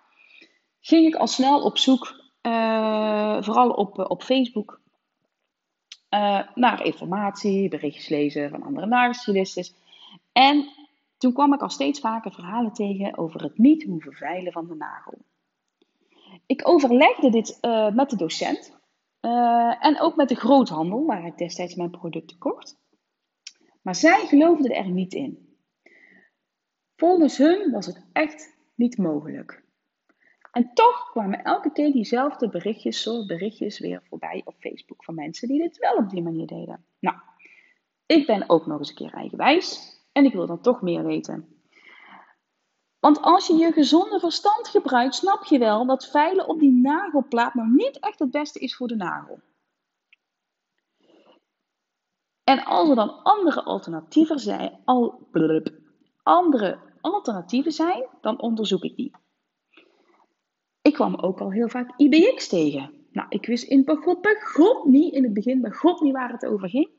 ging 0.79 1.07
ik 1.07 1.15
al 1.15 1.27
snel 1.27 1.63
op 1.63 1.77
zoek, 1.77 2.21
uh, 2.41 3.41
vooral 3.41 3.69
op, 3.69 4.09
op 4.09 4.23
Facebook, 4.23 4.81
naar 6.55 6.85
informatie, 6.85 7.69
berichtjes 7.69 8.07
lezen 8.07 8.49
van 8.49 8.63
andere 8.63 8.85
nagelstilisten. 8.85 9.65
En 10.31 10.69
toen 11.17 11.33
kwam 11.33 11.53
ik 11.53 11.61
al 11.61 11.69
steeds 11.69 11.99
vaker 11.99 12.33
verhalen 12.33 12.73
tegen 12.73 13.17
over 13.17 13.43
het 13.43 13.57
niet 13.57 13.83
hoeven 13.83 14.13
veilen 14.13 14.51
van 14.51 14.67
de 14.67 14.75
nagel. 14.75 15.17
Ik 16.45 16.67
overlegde 16.67 17.29
dit 17.29 17.57
met 17.93 18.09
de 18.09 18.15
docent 18.15 18.77
en 19.79 19.99
ook 19.99 20.15
met 20.15 20.29
de 20.29 20.35
groothandel, 20.35 21.05
waar 21.05 21.25
ik 21.25 21.37
destijds 21.37 21.75
mijn 21.75 21.91
producten 21.91 22.37
kocht. 22.37 22.77
Maar 23.81 23.95
zij 23.95 24.25
geloofden 24.27 24.75
er 24.75 24.89
niet 24.89 25.13
in. 25.13 25.48
Volgens 26.99 27.37
hun 27.37 27.71
was 27.71 27.85
het 27.85 28.05
echt 28.13 28.57
niet 28.75 28.97
mogelijk. 28.97 29.63
En 30.51 30.73
toch 30.73 31.11
kwamen 31.11 31.43
elke 31.43 31.71
keer 31.71 31.91
diezelfde 31.91 32.49
berichtjes, 32.49 33.01
soort 33.01 33.27
berichtjes 33.27 33.79
weer 33.79 34.01
voorbij 34.09 34.41
op 34.45 34.55
Facebook 34.59 35.03
van 35.03 35.15
mensen 35.15 35.47
die 35.47 35.61
dit 35.61 35.77
wel 35.77 35.95
op 35.95 36.09
die 36.09 36.21
manier 36.21 36.47
deden. 36.47 36.85
Nou, 36.99 37.17
ik 38.05 38.25
ben 38.25 38.49
ook 38.49 38.65
nog 38.65 38.79
eens 38.79 38.89
een 38.89 38.95
keer 38.95 39.13
eigenwijs 39.13 39.97
en 40.11 40.25
ik 40.25 40.33
wil 40.33 40.45
dan 40.45 40.61
toch 40.61 40.81
meer 40.81 41.03
weten. 41.03 41.61
Want 42.99 43.21
als 43.21 43.47
je 43.47 43.55
je 43.55 43.71
gezonde 43.71 44.19
verstand 44.19 44.67
gebruikt, 44.67 45.15
snap 45.15 45.45
je 45.45 45.57
wel 45.59 45.85
dat 45.85 46.09
veilen 46.09 46.47
op 46.47 46.59
die 46.59 46.71
nagelplaat 46.71 47.53
nog 47.53 47.67
niet 47.67 47.99
echt 47.99 48.19
het 48.19 48.31
beste 48.31 48.59
is 48.59 48.75
voor 48.75 48.87
de 48.87 48.95
nagel. 48.95 49.39
En 52.43 52.63
als 52.63 52.89
er 52.89 52.95
dan 52.95 53.23
andere 53.23 53.63
alternatieven 53.63 54.39
zijn, 54.39 54.79
al, 54.85 55.27
andere 56.23 56.87
alternatieven 57.01 57.71
zijn, 57.71 58.05
dan 58.21 58.41
onderzoek 58.41 58.83
ik 58.83 58.95
die. 58.95 59.11
Ik 60.81 60.93
kwam 60.93 61.15
ook 61.15 61.39
al 61.39 61.51
heel 61.51 61.69
vaak 61.69 61.93
IBX 61.97 62.47
tegen. 62.47 63.07
Nou, 63.11 63.27
ik 63.29 63.45
wist 63.45 63.63
in 63.63 63.83
bij 63.83 64.41
God, 64.43 64.85
niet, 64.85 65.13
in 65.13 65.23
het 65.23 65.33
begin 65.33 65.61
bij 65.61 65.71
God 65.71 66.01
niet 66.01 66.13
waar 66.13 66.31
het 66.31 66.45
over 66.45 66.69
ging. 66.69 66.89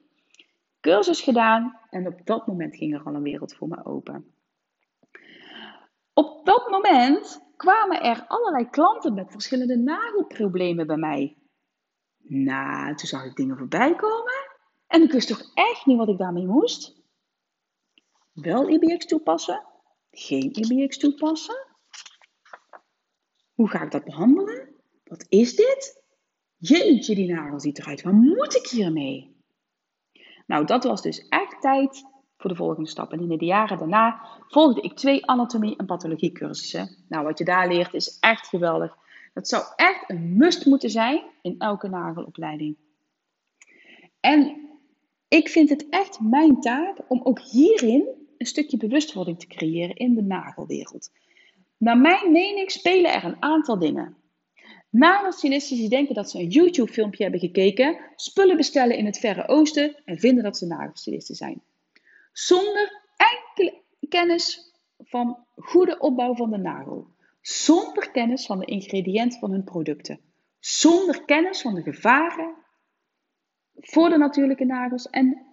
Cursus 0.80 1.20
gedaan 1.20 1.78
en 1.90 2.06
op 2.06 2.26
dat 2.26 2.46
moment 2.46 2.76
ging 2.76 2.94
er 2.94 3.02
al 3.04 3.14
een 3.14 3.22
wereld 3.22 3.54
voor 3.54 3.68
me 3.68 3.84
open. 3.84 4.34
Op 6.12 6.46
dat 6.46 6.70
moment 6.70 7.40
kwamen 7.56 8.02
er 8.02 8.24
allerlei 8.26 8.70
klanten 8.70 9.14
met 9.14 9.30
verschillende 9.30 9.76
nagelproblemen 9.76 10.86
bij 10.86 10.96
mij. 10.96 11.36
Nou, 12.18 12.94
toen 12.94 13.08
zag 13.08 13.24
ik 13.24 13.36
dingen 13.36 13.56
voorbij 13.56 13.94
komen 13.94 14.48
en 14.86 15.02
ik 15.02 15.12
wist 15.12 15.28
toch 15.28 15.50
echt 15.54 15.86
niet 15.86 15.96
wat 15.96 16.08
ik 16.08 16.18
daarmee 16.18 16.46
moest. 16.46 17.02
Wel 18.32 18.68
IBX 18.68 19.06
toepassen? 19.06 19.64
Geen 20.10 20.52
IBX 20.52 20.98
toepassen? 20.98 21.66
Hoe 23.54 23.68
ga 23.68 23.82
ik 23.82 23.90
dat 23.90 24.04
behandelen? 24.04 24.68
Wat 25.04 25.26
is 25.28 25.56
dit? 25.56 26.02
Jeetje, 26.56 27.14
die 27.14 27.32
nagel 27.32 27.60
ziet 27.60 27.78
eruit. 27.78 28.02
Waar 28.02 28.14
moet 28.14 28.56
ik 28.56 28.66
hiermee? 28.66 29.36
Nou, 30.46 30.64
dat 30.64 30.84
was 30.84 31.02
dus 31.02 31.28
echt 31.28 31.60
tijd 31.60 32.04
voor 32.36 32.50
de 32.50 32.56
volgende 32.56 32.88
stap. 32.88 33.12
En 33.12 33.30
in 33.30 33.38
de 33.38 33.44
jaren 33.44 33.78
daarna 33.78 34.20
volgde 34.48 34.80
ik 34.80 34.96
twee 34.96 35.26
anatomie- 35.26 35.76
en 35.76 35.86
pathologie 35.86 36.32
cursussen. 36.32 37.04
Nou, 37.08 37.24
wat 37.24 37.38
je 37.38 37.44
daar 37.44 37.68
leert 37.68 37.94
is 37.94 38.18
echt 38.20 38.46
geweldig. 38.46 38.96
Dat 39.34 39.48
zou 39.48 39.64
echt 39.76 40.10
een 40.10 40.36
must 40.36 40.66
moeten 40.66 40.90
zijn 40.90 41.22
in 41.42 41.54
elke 41.58 41.88
nagelopleiding. 41.88 42.76
En 44.20 44.68
ik 45.28 45.48
vind 45.48 45.68
het 45.68 45.88
echt 45.88 46.20
mijn 46.20 46.60
taak 46.60 46.98
om 47.08 47.20
ook 47.22 47.40
hierin 47.40 48.19
een 48.40 48.46
stukje 48.46 48.76
bewustwording 48.76 49.38
te 49.38 49.46
creëren 49.46 49.96
in 49.96 50.14
de 50.14 50.22
nagelwereld. 50.22 51.10
Naar 51.76 51.98
mijn 51.98 52.32
mening 52.32 52.70
spelen 52.70 53.12
er 53.14 53.24
een 53.24 53.42
aantal 53.42 53.78
dingen. 53.78 54.16
Nagelstylisten 54.90 55.76
die 55.76 55.88
denken 55.88 56.14
dat 56.14 56.30
ze 56.30 56.38
een 56.38 56.48
YouTube-filmpje 56.48 57.22
hebben 57.22 57.40
gekeken, 57.40 58.00
spullen 58.16 58.56
bestellen 58.56 58.96
in 58.96 59.06
het 59.06 59.18
Verre 59.18 59.48
Oosten 59.48 59.96
en 60.04 60.18
vinden 60.18 60.44
dat 60.44 60.56
ze 60.56 60.66
nagelstylisten 60.66 61.34
zijn 61.34 61.62
zonder 62.32 63.02
enkele 63.16 63.82
kennis 64.08 64.72
van 64.98 65.46
goede 65.56 65.98
opbouw 65.98 66.34
van 66.34 66.50
de 66.50 66.58
nagel, 66.58 67.06
zonder 67.40 68.10
kennis 68.10 68.46
van 68.46 68.58
de 68.58 68.64
ingrediënten 68.64 69.40
van 69.40 69.50
hun 69.50 69.64
producten, 69.64 70.20
zonder 70.58 71.24
kennis 71.24 71.60
van 71.60 71.74
de 71.74 71.82
gevaren 71.82 72.54
voor 73.74 74.08
de 74.08 74.18
natuurlijke 74.18 74.64
nagels 74.64 75.10
en 75.10 75.46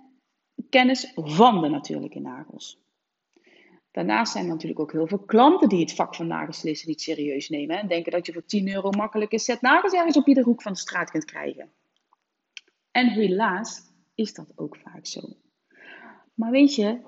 kennis 0.69 1.11
van 1.15 1.61
de 1.61 1.69
natuurlijke 1.69 2.19
nagels. 2.19 2.79
Daarnaast 3.91 4.31
zijn 4.31 4.43
er 4.43 4.51
natuurlijk 4.51 4.79
ook 4.79 4.91
heel 4.91 5.07
veel 5.07 5.19
klanten 5.25 5.69
die 5.69 5.79
het 5.79 5.93
vak 5.93 6.15
van 6.15 6.27
nagelslissen 6.27 6.87
niet 6.87 7.01
serieus 7.01 7.49
nemen 7.49 7.79
en 7.79 7.87
denken 7.87 8.11
dat 8.11 8.25
je 8.25 8.33
voor 8.33 8.45
10 8.45 8.73
euro 8.73 8.89
makkelijk 8.89 9.31
een 9.31 9.39
set 9.39 9.61
nagels 9.61 9.93
ergens 9.93 10.17
op 10.17 10.27
ieder 10.27 10.43
hoek 10.43 10.61
van 10.61 10.71
de 10.71 10.79
straat 10.79 11.11
kunt 11.11 11.25
krijgen. 11.25 11.71
En 12.91 13.09
helaas 13.09 13.81
is 14.15 14.33
dat 14.33 14.51
ook 14.55 14.77
vaak 14.77 15.05
zo. 15.05 15.21
Maar 16.33 16.51
weet 16.51 16.75
je, 16.75 16.99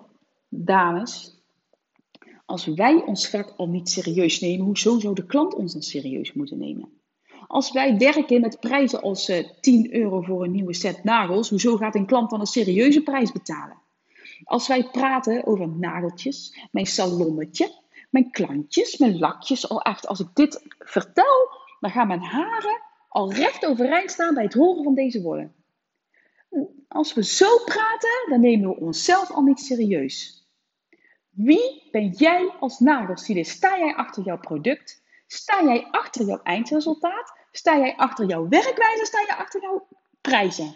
dames, 0.50 1.42
als 2.46 2.66
wij 2.66 2.96
ons 2.96 3.30
vak 3.30 3.54
al 3.58 3.68
niet 3.68 3.90
serieus 3.90 4.40
nemen, 4.40 4.66
hoezo 4.66 5.00
zou 5.00 5.14
de 5.14 5.26
klant 5.26 5.54
ons 5.54 5.74
dan 5.74 5.82
serieus 5.82 6.34
moeten 6.34 6.58
nemen? 6.58 7.00
Als 7.48 7.72
wij 7.72 7.98
werken 7.98 8.42
met 8.42 8.60
prijzen 8.60 9.02
als 9.02 9.32
10 9.62 9.92
eh, 9.92 10.00
euro 10.00 10.22
voor 10.22 10.44
een 10.44 10.52
nieuwe 10.52 10.74
set 10.74 11.04
nagels, 11.04 11.50
hoezo 11.50 11.78
gaat 11.78 11.96
een 11.96 12.06
klant 12.06 12.30
dan 12.30 12.40
een 12.40 12.46
serieuze 12.46 13.02
prijs 13.02 13.32
betalen? 13.32 13.78
Als 14.44 14.68
wij 14.68 14.84
praten 14.84 15.46
over 15.46 15.68
nageltjes, 15.68 16.68
mijn 16.72 16.86
salonnetje, 16.86 17.72
mijn 18.10 18.32
klantjes, 18.32 18.98
mijn 18.98 19.18
lakjes, 19.18 19.70
al 19.70 19.82
echt, 19.82 20.08
als 20.08 20.20
ik 20.20 20.28
dit 20.34 20.66
vertel, 20.80 21.50
dan 21.80 21.92
gaan 21.92 22.08
mijn 22.08 22.24
haren 22.24 22.82
al 23.10 23.34
recht 23.34 23.66
overeind 23.66 24.12
staan 24.12 24.34
bij 24.34 24.44
het 24.44 24.54
horen 24.54 24.84
van 24.84 24.94
deze 24.94 25.22
woorden. 25.22 25.54
Als 26.88 27.14
we 27.14 27.24
zo 27.24 27.58
praten, 27.66 28.26
dan 28.30 28.42
nemen 28.42 28.70
we 28.70 28.80
onszelf 28.80 29.32
al 29.32 29.42
niet 29.42 29.60
serieus. 29.60 30.48
Wie 31.30 31.88
ben 31.92 32.10
jij 32.10 32.54
als 32.60 32.80
nagelstylist? 32.80 33.52
Sta 33.52 33.78
jij 33.78 33.96
achter 33.96 34.24
jouw 34.24 34.40
product? 34.40 34.99
Sta 35.32 35.64
jij 35.64 35.88
achter 35.92 36.26
jouw 36.26 36.42
eindresultaat? 36.44 37.34
Sta 37.52 37.78
jij 37.78 37.96
achter 37.96 38.26
jouw 38.26 38.48
werkwijze? 38.48 39.06
Sta 39.06 39.24
jij 39.28 39.36
achter 39.36 39.62
jouw 39.62 39.88
prijzen? 40.22 40.76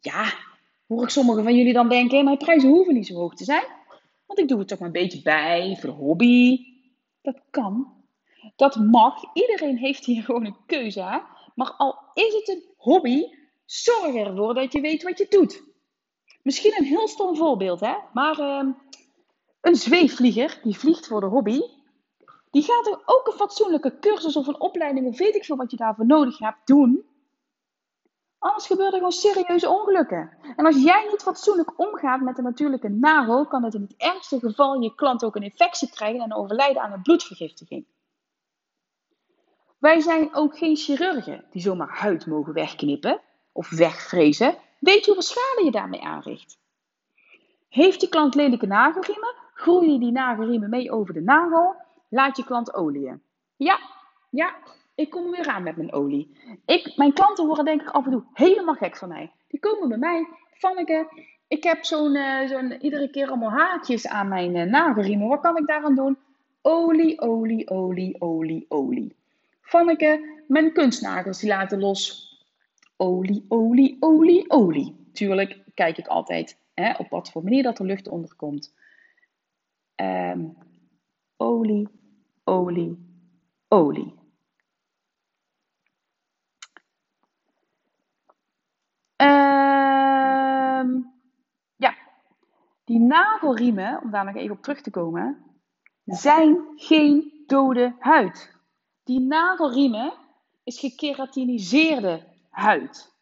Ja, 0.00 0.32
hoor 0.86 1.02
ik 1.02 1.08
sommigen 1.08 1.42
van 1.42 1.56
jullie 1.56 1.72
dan 1.72 1.88
denken, 1.88 2.24
mijn 2.24 2.36
prijzen 2.36 2.68
hoeven 2.68 2.94
niet 2.94 3.06
zo 3.06 3.14
hoog 3.14 3.34
te 3.34 3.44
zijn. 3.44 3.64
Want 4.26 4.38
ik 4.38 4.48
doe 4.48 4.58
het 4.58 4.68
toch 4.68 4.78
maar 4.78 4.86
een 4.86 4.92
beetje 4.92 5.22
bij, 5.22 5.76
voor 5.80 5.90
de 5.90 5.96
hobby. 5.96 6.58
Dat 7.22 7.40
kan. 7.50 7.92
Dat 8.56 8.76
mag. 8.76 9.34
Iedereen 9.34 9.76
heeft 9.76 10.04
hier 10.04 10.22
gewoon 10.22 10.44
een 10.44 10.56
keuze. 10.66 11.22
Maar 11.54 11.72
al 11.72 11.98
is 12.14 12.34
het 12.34 12.48
een 12.48 12.64
hobby, 12.76 13.24
Zorg 13.70 14.14
ervoor 14.14 14.54
dat 14.54 14.72
je 14.72 14.80
weet 14.80 15.02
wat 15.02 15.18
je 15.18 15.26
doet. 15.28 15.62
Misschien 16.42 16.74
een 16.78 16.84
heel 16.84 17.08
stom 17.08 17.36
voorbeeld, 17.36 17.80
hè? 17.80 17.94
maar 18.12 18.40
uh, 18.40 18.64
een 19.60 19.74
zweefvlieger 19.74 20.60
die 20.62 20.78
vliegt 20.78 21.06
voor 21.06 21.20
de 21.20 21.26
hobby, 21.26 21.60
die 22.50 22.62
gaat 22.62 22.86
er 22.86 23.02
ook 23.04 23.26
een 23.26 23.32
fatsoenlijke 23.32 23.98
cursus 23.98 24.36
of 24.36 24.46
een 24.46 24.60
opleiding, 24.60 25.06
of 25.06 25.18
weet 25.18 25.34
ik 25.34 25.44
veel 25.44 25.56
wat 25.56 25.70
je 25.70 25.76
daarvoor 25.76 26.06
nodig 26.06 26.38
hebt, 26.38 26.66
doen. 26.66 27.04
Anders 28.38 28.66
gebeuren 28.66 28.92
er 28.92 28.98
gewoon 28.98 29.12
serieuze 29.12 29.68
ongelukken. 29.68 30.30
En 30.56 30.66
als 30.66 30.82
jij 30.82 31.06
niet 31.10 31.22
fatsoenlijk 31.22 31.78
omgaat 31.78 32.20
met 32.20 32.36
de 32.36 32.42
natuurlijke 32.42 32.88
nagel, 32.88 33.46
kan 33.46 33.64
het 33.64 33.74
in 33.74 33.82
het 33.82 33.94
ergste 33.96 34.38
geval 34.38 34.80
je 34.80 34.94
klant 34.94 35.24
ook 35.24 35.36
een 35.36 35.42
infectie 35.42 35.90
krijgen 35.90 36.20
en 36.20 36.34
overlijden 36.34 36.82
aan 36.82 36.92
een 36.92 37.02
bloedvergiftiging. 37.02 37.86
Wij 39.78 40.00
zijn 40.00 40.34
ook 40.34 40.58
geen 40.58 40.76
chirurgen 40.76 41.44
die 41.50 41.62
zomaar 41.62 41.88
huid 41.88 42.26
mogen 42.26 42.52
wegknippen 42.52 43.20
of 43.52 43.70
wegvrezen. 43.70 44.54
Weet 44.78 45.04
je 45.04 45.12
hoeveel 45.12 45.22
schade 45.22 45.64
je 45.64 45.70
daarmee 45.70 46.02
aanricht? 46.02 46.58
Heeft 47.68 48.00
je 48.00 48.08
klant 48.08 48.34
lelijke 48.34 48.66
nagelriemen? 48.66 49.34
Groei 49.54 49.92
je 49.92 49.98
die 49.98 50.12
nagelriemen 50.12 50.70
mee 50.70 50.92
over 50.92 51.14
de 51.14 51.22
nagel? 51.22 51.74
Laat 52.10 52.36
je 52.36 52.44
klant 52.44 52.74
olieën. 52.74 53.22
Ja, 53.56 53.78
ja, 54.30 54.56
ik 54.94 55.10
kom 55.10 55.30
weer 55.30 55.46
aan 55.46 55.62
met 55.62 55.76
mijn 55.76 55.92
olie. 55.92 56.36
Ik, 56.66 56.96
mijn 56.96 57.12
klanten 57.12 57.46
worden 57.46 57.64
denk 57.64 57.80
ik 57.80 57.90
af 57.90 58.04
en 58.04 58.10
toe 58.10 58.24
helemaal 58.32 58.74
gek 58.74 58.96
van 58.96 59.08
mij. 59.08 59.32
Die 59.48 59.60
komen 59.60 59.88
bij 59.88 59.98
mij, 59.98 60.28
Vanneke, 60.52 61.08
ik 61.48 61.64
heb 61.64 61.84
zo'n, 61.84 62.14
uh, 62.14 62.48
zo'n 62.48 62.72
iedere 62.72 63.10
keer 63.10 63.28
allemaal 63.28 63.50
haartjes 63.50 64.08
aan 64.08 64.28
mijn 64.28 64.56
uh, 64.56 64.62
nagelriemen. 64.62 65.28
Wat 65.28 65.40
kan 65.40 65.56
ik 65.56 65.66
daaraan 65.66 65.94
doen? 65.94 66.18
Olie, 66.62 67.20
olie, 67.20 67.68
olie, 67.70 68.20
olie, 68.20 68.66
olie. 68.68 69.16
Vanneke, 69.60 70.42
mijn 70.48 70.72
kunstnagels 70.72 71.40
die 71.40 71.48
laten 71.48 71.80
los. 71.80 72.28
Olie, 72.96 73.44
olie, 73.48 73.96
olie, 74.00 74.50
olie. 74.50 75.08
Tuurlijk 75.12 75.58
kijk 75.74 75.98
ik 75.98 76.06
altijd 76.06 76.58
hè, 76.74 76.92
op 76.98 77.08
wat 77.08 77.30
voor 77.30 77.42
manier 77.42 77.62
dat 77.62 77.78
er 77.78 77.84
lucht 77.84 78.08
onder 78.08 78.34
komt. 78.36 78.74
Um, 79.96 80.56
olie, 81.36 81.88
olie, 82.50 82.98
olie. 83.68 84.18
Um, 89.16 89.28
ja, 91.76 91.94
die 92.84 92.98
nagelriemen, 92.98 94.02
om 94.02 94.10
daar 94.10 94.24
nog 94.24 94.34
even 94.34 94.56
op 94.56 94.62
terug 94.62 94.80
te 94.80 94.90
komen, 94.90 95.44
zijn 96.04 96.72
geen 96.76 97.44
dode 97.46 97.96
huid. 97.98 98.58
Die 99.04 99.20
nagelriemen 99.20 100.12
is 100.64 100.78
gekeratiniseerde 100.78 102.26
huid. 102.50 103.14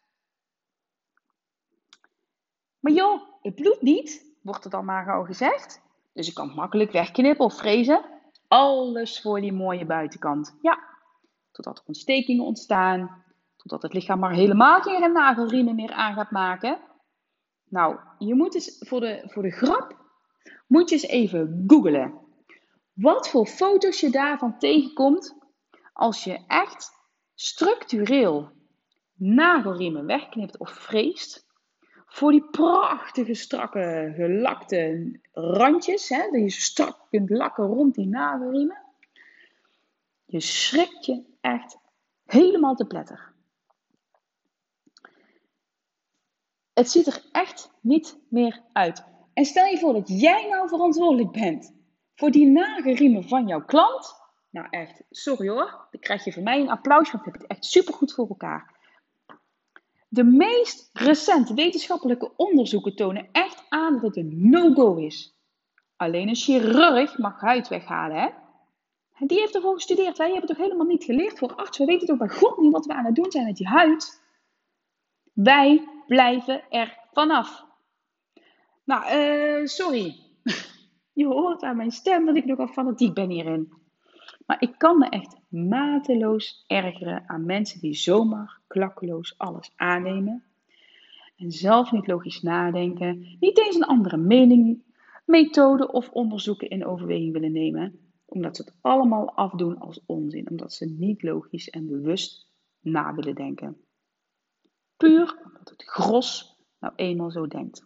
Maar 2.79 2.91
joh, 2.91 3.21
het 3.41 3.55
bloedt 3.55 3.81
niet, 3.81 4.35
wordt 4.41 4.63
er 4.65 4.71
dan 4.71 4.85
maar 4.85 5.05
gauw 5.05 5.23
gezegd. 5.23 5.81
Dus 6.13 6.27
je 6.27 6.33
kan 6.33 6.47
het 6.47 6.55
makkelijk 6.55 6.91
wegknippen 6.91 7.45
of 7.45 7.55
frezen. 7.55 8.18
Alles 8.49 9.21
voor 9.21 9.41
die 9.41 9.53
mooie 9.53 9.85
buitenkant. 9.85 10.57
Ja, 10.61 10.79
totdat 11.51 11.77
er 11.77 11.83
ontstekingen 11.87 12.45
ontstaan. 12.45 13.23
Totdat 13.55 13.81
het 13.81 13.93
lichaam 13.93 14.19
maar 14.19 14.33
helemaal 14.33 14.81
geen 14.81 15.11
nagelriemen 15.11 15.75
meer 15.75 15.91
aan 15.91 16.13
gaat 16.13 16.31
maken. 16.31 16.79
Nou, 17.69 17.99
je 18.17 18.35
moet 18.35 18.55
eens 18.55 18.75
voor 18.79 18.99
de, 18.99 19.23
voor 19.25 19.43
de 19.43 19.51
grap, 19.51 19.95
moet 20.67 20.89
je 20.89 20.95
eens 20.95 21.05
even 21.05 21.63
googlen. 21.67 22.13
Wat 22.93 23.29
voor 23.29 23.45
foto's 23.45 23.99
je 23.99 24.09
daarvan 24.09 24.57
tegenkomt 24.57 25.35
als 25.93 26.23
je 26.23 26.39
echt 26.47 26.91
structureel 27.35 28.51
nagelriemen 29.13 30.05
wegknipt 30.05 30.57
of 30.57 30.71
freest, 30.71 31.47
voor 32.09 32.31
die 32.31 32.43
prachtige, 32.43 33.33
strakke, 33.33 34.13
gelakte 34.15 35.11
randjes, 35.31 36.09
hè, 36.09 36.29
dat 36.31 36.41
je 36.41 36.49
strak 36.49 36.97
kunt 37.09 37.29
lakken 37.29 37.65
rond 37.65 37.95
die 37.95 38.07
nagelriemen, 38.07 38.81
je 40.25 40.39
schrikt 40.39 41.05
je 41.05 41.23
echt 41.41 41.77
helemaal 42.25 42.75
te 42.75 42.85
pletter. 42.85 43.33
Het 46.73 46.91
ziet 46.91 47.07
er 47.07 47.23
echt 47.31 47.71
niet 47.81 48.17
meer 48.29 48.61
uit. 48.73 49.03
En 49.33 49.45
stel 49.45 49.65
je 49.65 49.77
voor 49.77 49.93
dat 49.93 50.21
jij 50.21 50.47
nou 50.49 50.67
verantwoordelijk 50.67 51.31
bent 51.31 51.73
voor 52.15 52.31
die 52.31 52.47
nagelriemen 52.47 53.27
van 53.27 53.47
jouw 53.47 53.65
klant 53.65 54.19
nou 54.49 54.67
echt, 54.69 55.03
sorry 55.09 55.49
hoor. 55.49 55.87
Dan 55.91 56.01
krijg 56.01 56.23
je 56.23 56.33
van 56.33 56.43
mij 56.43 56.59
een 56.59 56.69
applaus, 56.69 57.11
want 57.11 57.23
je 57.25 57.29
hebt 57.31 57.41
het 57.41 57.51
echt 57.51 57.65
supergoed 57.65 58.13
voor 58.13 58.27
elkaar. 58.27 58.77
De 60.11 60.23
meest 60.23 60.89
recente 60.93 61.53
wetenschappelijke 61.53 62.31
onderzoeken 62.35 62.95
tonen 62.95 63.29
echt 63.31 63.65
aan 63.69 63.93
dat 63.93 64.01
het 64.01 64.17
een 64.17 64.49
no-go 64.49 64.95
is. 64.95 65.37
Alleen 65.95 66.27
een 66.27 66.35
chirurg 66.35 67.17
mag 67.17 67.39
huid 67.39 67.67
weghalen, 67.67 68.17
hè? 68.17 68.29
Die 69.27 69.39
heeft 69.39 69.55
ervoor 69.55 69.73
gestudeerd. 69.73 70.17
Wij 70.17 70.29
hebben 70.29 70.47
toch 70.47 70.57
helemaal 70.57 70.85
niet 70.85 71.03
geleerd 71.03 71.37
voor 71.37 71.55
arts. 71.55 71.77
We 71.77 71.85
weten 71.85 72.07
toch 72.07 72.17
bij 72.17 72.29
God 72.29 72.57
niet 72.57 72.71
wat 72.71 72.85
we 72.85 72.93
aan 72.93 73.05
het 73.05 73.15
doen 73.15 73.31
zijn 73.31 73.45
met 73.45 73.57
die 73.57 73.67
huid. 73.67 74.23
Wij 75.33 75.87
blijven 76.07 76.63
er 76.69 76.97
vanaf. 77.11 77.65
Nou, 78.83 79.17
uh, 79.17 79.65
sorry. 79.65 80.15
Je 81.13 81.25
hoort 81.25 81.63
aan 81.63 81.77
mijn 81.77 81.91
stem 81.91 82.25
dat 82.25 82.35
ik 82.35 82.45
nogal 82.45 82.67
fanatiek 82.67 83.13
ben 83.13 83.29
hierin. 83.29 83.78
Maar 84.49 84.61
ik 84.61 84.75
kan 84.77 84.97
me 84.97 85.09
echt 85.09 85.35
mateloos 85.47 86.63
ergeren 86.67 87.23
aan 87.27 87.45
mensen 87.45 87.79
die 87.79 87.93
zomaar 87.93 88.59
klakkeloos 88.67 89.37
alles 89.37 89.71
aannemen. 89.75 90.43
En 91.37 91.51
zelf 91.51 91.91
niet 91.91 92.07
logisch 92.07 92.41
nadenken, 92.41 93.37
niet 93.39 93.59
eens 93.59 93.75
een 93.75 93.83
andere 93.83 94.17
mening, 94.17 94.83
methode 95.25 95.91
of 95.91 96.09
onderzoeken 96.09 96.69
in 96.69 96.85
overweging 96.85 97.33
willen 97.33 97.51
nemen, 97.51 97.99
omdat 98.25 98.55
ze 98.55 98.61
het 98.61 98.73
allemaal 98.81 99.33
afdoen 99.33 99.79
als 99.79 100.01
onzin, 100.05 100.49
omdat 100.49 100.73
ze 100.73 100.85
niet 100.85 101.23
logisch 101.23 101.69
en 101.69 101.87
bewust 101.87 102.51
na 102.79 103.15
willen 103.15 103.35
denken. 103.35 103.77
Puur 104.97 105.37
omdat 105.43 105.69
het 105.69 105.83
gros 105.83 106.57
nou 106.79 106.93
eenmaal 106.95 107.31
zo 107.31 107.47
denkt. 107.47 107.85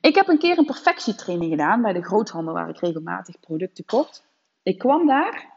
Ik 0.00 0.14
heb 0.14 0.28
een 0.28 0.38
keer 0.38 0.58
een 0.58 0.64
perfectietraining 0.64 1.50
gedaan 1.50 1.82
bij 1.82 1.92
de 1.92 2.02
groothandel 2.02 2.54
waar 2.54 2.68
ik 2.68 2.78
regelmatig 2.78 3.40
producten 3.40 3.84
kocht. 3.84 4.28
Ik 4.62 4.78
kwam 4.78 5.06
daar 5.06 5.52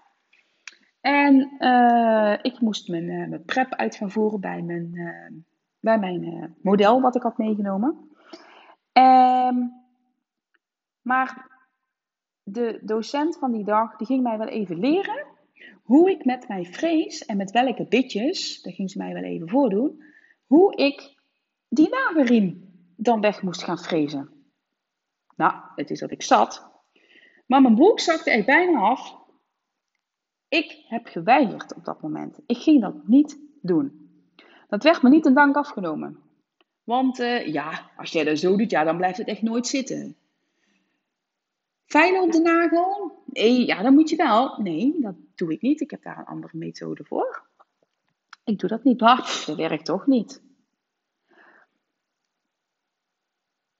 en 1.02 1.56
uh, 1.60 2.38
ik 2.42 2.60
moest 2.60 2.88
mijn, 2.88 3.04
uh, 3.04 3.28
mijn 3.28 3.46
prep 3.46 3.74
uit 3.74 3.96
gaan 3.96 4.12
voeren 4.12 4.39
bij 4.39 4.62
mijn, 4.62 4.89
uh, 4.94 5.42
bij 5.80 6.00
mijn 6.00 6.56
model 6.62 7.02
wat 7.02 7.16
ik 7.16 7.22
had 7.22 7.38
meegenomen. 7.38 8.10
Um, 8.94 9.72
maar 11.02 11.52
de 12.44 12.80
docent 12.84 13.38
van 13.38 13.52
die 13.52 13.63
dag 13.63 13.96
die 13.96 14.08
ging 14.08 14.24
mij 14.24 14.38
wel 14.38 14.48
even 14.48 14.80
leren 14.80 15.26
hoe 15.84 16.12
ik 16.12 16.26
met 16.26 16.48
mijn 16.48 16.66
vrees 16.66 17.26
en 17.26 17.38
met 17.38 17.52
welke 17.52 17.86
bitjes, 17.88 18.62
dat 18.62 18.74
ging 18.74 18.92
ze 18.92 18.98
mij 18.98 19.13
wel 19.13 19.24
even 19.24 19.50
voordoen, 19.50 20.04
hoe 20.46 20.76
ik 20.76 21.22
die 21.70 21.89
nagelriem 21.89 22.72
dan 22.96 23.22
weg 23.22 23.42
moest 23.42 23.63
gaan 23.63 23.78
frezen. 23.78 24.30
Nou, 25.36 25.54
het 25.76 25.89
is 25.89 26.00
dat 26.00 26.12
ik 26.12 26.22
zat 26.22 26.73
maar 27.54 27.62
mijn 27.62 27.76
broek 27.76 28.00
zakte 28.00 28.32
echt 28.32 28.46
bijna 28.46 28.80
af. 28.80 29.18
Ik 30.48 30.84
heb 30.88 31.06
geweigerd 31.08 31.76
op 31.76 31.86
dat 31.86 32.02
moment. 32.02 32.39
Ik 32.46 32.58
ging 32.58 32.82
dat 32.82 33.08
niet 33.08 33.39
doen. 33.62 34.12
Dat 34.68 34.84
werd 34.84 35.02
me 35.02 35.10
niet 35.10 35.26
een 35.26 35.34
dank 35.34 35.56
afgenomen. 35.56 36.20
Want 36.84 37.20
uh, 37.20 37.48
ja, 37.48 37.92
als 37.98 38.12
jij 38.12 38.24
dat 38.24 38.39
zo 38.39 38.58
doet, 38.58 38.72
ja, 38.72 38.84
dan 38.84 38.98
blijft 38.98 39.18
het 39.18 39.28
echt 39.28 39.42
nooit 39.42 39.68
zitten. 39.68 40.16
Fijn 41.86 42.22
op 42.22 42.32
de 42.32 42.39
nagel? 42.39 43.24
Nee, 43.26 43.66
ja, 43.66 43.82
dan 43.82 43.94
moet 43.94 44.10
je 44.10 44.16
wel. 44.16 44.62
Nee, 44.62 45.02
dat 45.02 45.16
doe 45.36 45.52
ik 45.52 45.62
niet. 45.62 45.82
Ik 45.82 45.92
heb 45.92 46.04
daar 46.04 46.18
een 46.18 46.26
andere 46.26 46.58
methode 46.58 47.04
voor. 47.04 47.48
Ik 48.44 48.60
doe 48.60 48.70
dat 48.70 48.84
niet. 48.84 49.00
Maar 49.00 49.44
dat 49.46 49.56
werkt 49.56 49.86
toch 49.86 50.08
niet. 50.08 50.42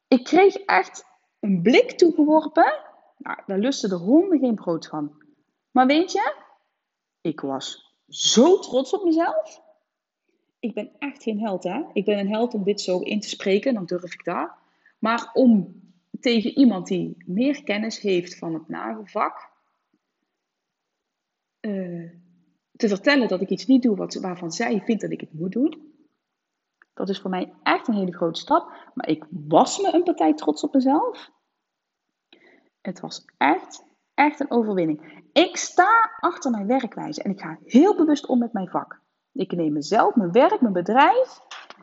Ik 0.08 0.24
kreeg 0.24 0.56
echt 0.56 1.06
een 1.40 1.62
blik 1.62 1.92
toegeworpen 1.92 2.92
nou, 3.24 3.40
daar 3.46 3.60
lusten 3.60 3.90
de 3.90 3.96
honden 3.96 4.40
geen 4.40 4.56
brood 4.56 4.88
van. 4.88 5.22
Maar 5.72 5.86
weet 5.86 6.12
je, 6.12 6.36
ik 7.22 7.40
was 7.40 7.96
zo 8.08 8.60
trots 8.60 8.94
op 8.94 9.04
mezelf. 9.04 9.62
Ik 10.60 10.74
ben 10.74 10.92
echt 11.00 11.24
geen 11.24 11.40
held, 11.40 11.64
hè? 11.64 11.84
Ik 11.94 12.06
ben 12.06 12.20
een 12.20 12.30
held 12.30 12.54
om 12.54 12.64
dit 12.64 12.82
zo 12.82 13.00
in 13.00 13.20
te 13.20 13.30
spreken, 13.30 13.74
dan 13.74 13.86
durf 13.86 14.14
ik 14.14 14.24
dat. 14.24 14.52
Maar 15.00 15.30
om 15.34 15.82
tegen 16.20 16.58
iemand 16.58 16.88
die 16.88 17.24
meer 17.26 17.64
kennis 17.64 18.00
heeft 18.00 18.38
van 18.38 18.54
het 18.54 18.68
nagelvak 18.68 19.52
uh, 21.62 22.10
te 22.76 22.88
vertellen 22.88 23.28
dat 23.28 23.42
ik 23.42 23.50
iets 23.50 23.66
niet 23.66 23.82
doe 23.82 23.96
wat, 23.96 24.14
waarvan 24.14 24.52
zij 24.52 24.82
vindt 24.82 25.02
dat 25.02 25.12
ik 25.12 25.22
het 25.22 25.34
moet 25.34 25.52
doen. 25.52 25.92
Dat 26.94 27.10
is 27.10 27.20
voor 27.20 27.30
mij 27.30 27.54
echt 27.64 27.88
een 27.88 27.94
hele 27.94 28.16
grote 28.16 28.40
stap. 28.40 28.92
Maar 28.94 29.10
ik 29.10 29.26
was 29.30 29.82
me 29.82 29.94
een 29.94 30.04
partij 30.04 30.34
trots 30.34 30.64
op 30.64 30.74
mezelf. 30.74 31.32
Het 32.84 33.00
was 33.00 33.26
echt, 33.38 33.84
echt 34.14 34.40
een 34.40 34.52
overwinning. 34.52 35.24
Ik 35.34 35.58
sta 35.58 36.18
achter 36.20 36.52
mijn 36.52 36.68
werkwijze 36.68 37.24
en 37.24 37.32
ik 37.32 37.42
ga 37.42 37.60
heel 37.64 37.96
bewust 37.96 38.26
om 38.26 38.40
met 38.40 38.54
mijn 38.54 38.70
vak. 38.70 39.02
Ik 39.32 39.52
neem 39.52 39.74
mezelf, 39.74 40.16
mijn 40.16 40.32
werk, 40.32 40.62
mijn 40.62 40.74
bedrijf 40.74 41.40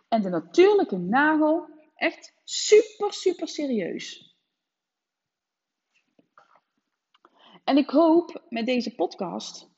en 0.08 0.22
de 0.22 0.28
natuurlijke 0.28 0.96
nagel 0.96 1.68
echt 1.94 2.34
super, 2.44 3.12
super 3.12 3.48
serieus. 3.48 4.34
En 7.64 7.76
ik 7.76 7.90
hoop 7.90 8.42
met 8.48 8.66
deze 8.66 8.94
podcast 8.94 9.70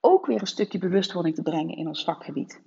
ook 0.00 0.26
weer 0.26 0.40
een 0.40 0.46
stukje 0.46 0.78
bewustwording 0.78 1.34
te 1.34 1.42
brengen 1.42 1.76
in 1.76 1.88
ons 1.88 2.04
vakgebied. 2.04 2.62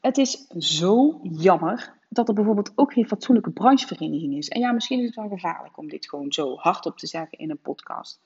het 0.00 0.18
is 0.18 0.46
zo 0.46 1.20
jammer 1.22 1.95
dat 2.08 2.28
er 2.28 2.34
bijvoorbeeld 2.34 2.72
ook 2.74 2.92
geen 2.92 3.06
fatsoenlijke 3.06 3.50
branchevereniging 3.50 4.36
is. 4.36 4.48
En 4.48 4.60
ja, 4.60 4.72
misschien 4.72 4.98
is 4.98 5.06
het 5.06 5.14
wel 5.14 5.28
gevaarlijk 5.28 5.78
om 5.78 5.88
dit 5.88 6.08
gewoon 6.08 6.32
zo 6.32 6.56
hardop 6.56 6.98
te 6.98 7.06
zeggen 7.06 7.38
in 7.38 7.50
een 7.50 7.60
podcast. 7.60 8.20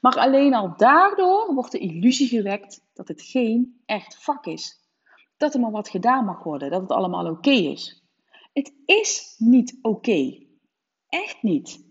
Maar 0.00 0.18
alleen 0.18 0.54
al 0.54 0.76
daardoor 0.76 1.54
wordt 1.54 1.72
de 1.72 1.78
illusie 1.78 2.28
gewekt 2.28 2.84
dat 2.94 3.08
het 3.08 3.22
geen 3.22 3.80
echt 3.86 4.24
vak 4.24 4.46
is. 4.46 4.80
Dat 5.36 5.54
er 5.54 5.60
maar 5.60 5.70
wat 5.70 5.88
gedaan 5.88 6.24
mag 6.24 6.42
worden, 6.42 6.70
dat 6.70 6.80
het 6.80 6.90
allemaal 6.90 7.30
oké 7.30 7.50
is. 7.50 8.02
Het 8.52 8.72
is 8.84 9.34
niet 9.38 9.78
oké. 9.82 10.44
Echt 11.08 11.42
niet. 11.42 11.84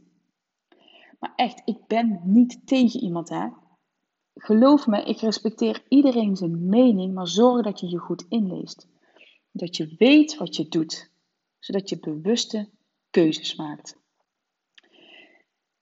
Maar 1.19 1.33
echt, 1.35 1.61
ik 1.65 1.87
ben 1.87 2.21
niet 2.23 2.67
tegen 2.67 2.99
iemand, 2.99 3.29
hè. 3.29 3.47
Geloof 4.35 4.87
me, 4.87 5.03
ik 5.03 5.19
respecteer 5.19 5.83
iedereen 5.87 6.35
zijn 6.35 6.69
mening, 6.69 7.13
maar 7.13 7.27
zorg 7.27 7.63
dat 7.63 7.79
je 7.79 7.89
je 7.89 7.97
goed 7.97 8.25
inleest. 8.29 8.87
Dat 9.51 9.77
je 9.77 9.95
weet 9.97 10.37
wat 10.37 10.55
je 10.55 10.67
doet, 10.67 11.11
zodat 11.65 11.89
je 11.89 11.99
bewuste 11.99 12.69
keuzes 13.09 13.55
maakt. 13.55 13.97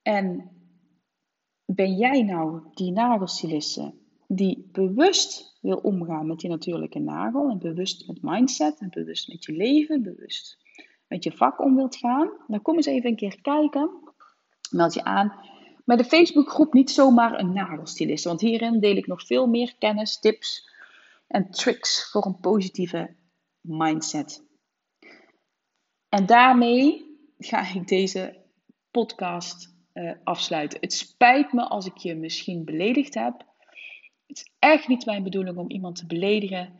En 0.01 0.51
ben 1.65 1.95
jij 1.95 2.21
nou 2.23 2.61
die 2.73 2.91
nagelstyliste 2.91 3.93
die 4.27 4.69
bewust 4.71 5.57
wil 5.61 5.77
omgaan 5.77 6.27
met 6.27 6.39
die 6.39 6.49
natuurlijke 6.49 6.99
nagel 6.99 7.49
en 7.49 7.59
bewust 7.59 8.07
met 8.07 8.21
mindset 8.21 8.79
en 8.79 8.89
bewust 8.89 9.27
met 9.27 9.45
je 9.45 9.51
leven, 9.51 10.03
bewust 10.03 10.57
met 11.07 11.23
je 11.23 11.31
vak 11.31 11.61
om 11.61 11.75
wilt 11.75 11.95
gaan, 11.95 12.31
dan 12.47 12.61
kom 12.61 12.75
eens 12.75 12.85
even 12.85 13.09
een 13.09 13.15
keer 13.15 13.41
kijken. 13.41 13.89
Meld 14.71 14.93
je 14.93 15.03
aan 15.03 15.33
bij 15.85 15.97
de 15.97 16.03
Facebookgroep 16.03 16.73
Niet 16.73 16.91
Zomaar 16.91 17.39
een 17.39 17.53
Nagelstylist. 17.53 18.25
Want 18.25 18.41
hierin 18.41 18.79
deel 18.79 18.95
ik 18.95 19.07
nog 19.07 19.25
veel 19.25 19.47
meer 19.47 19.75
kennis, 19.77 20.19
tips 20.19 20.69
en 21.27 21.49
tricks 21.51 22.11
voor 22.11 22.25
een 22.25 22.39
positieve 22.39 23.15
mindset. 23.61 24.52
En 26.13 26.25
daarmee 26.25 27.05
ga 27.37 27.73
ik 27.73 27.87
deze 27.87 28.35
podcast 28.91 29.75
uh, 29.93 30.11
afsluiten. 30.23 30.79
Het 30.81 30.93
spijt 30.93 31.53
me 31.53 31.67
als 31.67 31.85
ik 31.85 31.97
je 31.97 32.15
misschien 32.15 32.65
beledigd 32.65 33.13
heb. 33.13 33.45
Het 34.27 34.37
is 34.37 34.51
echt 34.59 34.87
niet 34.87 35.05
mijn 35.05 35.23
bedoeling 35.23 35.57
om 35.57 35.69
iemand 35.69 35.95
te 35.95 36.05
beledigen 36.05 36.79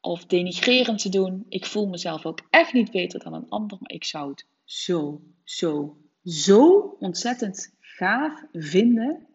of 0.00 0.26
denigrerend 0.26 0.98
te 0.98 1.08
doen. 1.08 1.46
Ik 1.48 1.66
voel 1.66 1.88
mezelf 1.88 2.26
ook 2.26 2.46
echt 2.50 2.72
niet 2.72 2.90
beter 2.90 3.20
dan 3.20 3.32
een 3.32 3.48
ander, 3.48 3.78
maar 3.80 3.90
ik 3.90 4.04
zou 4.04 4.30
het 4.30 4.46
zo, 4.64 5.22
zo, 5.44 5.96
zo 6.24 6.78
ontzettend 6.98 7.74
gaaf 7.80 8.44
vinden 8.52 9.26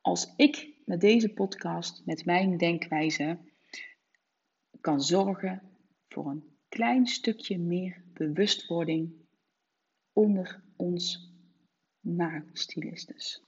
als 0.00 0.32
ik 0.36 0.68
met 0.84 1.00
deze 1.00 1.28
podcast, 1.28 2.02
met 2.04 2.24
mijn 2.24 2.56
denkwijze, 2.56 3.38
kan 4.80 5.00
zorgen 5.00 5.62
voor 6.08 6.26
een 6.26 6.53
klein 6.74 7.06
stukje 7.06 7.58
meer 7.58 8.02
bewustwording 8.12 9.12
onder 10.12 10.62
ons 10.76 11.32
nagelstylistes. 12.00 13.42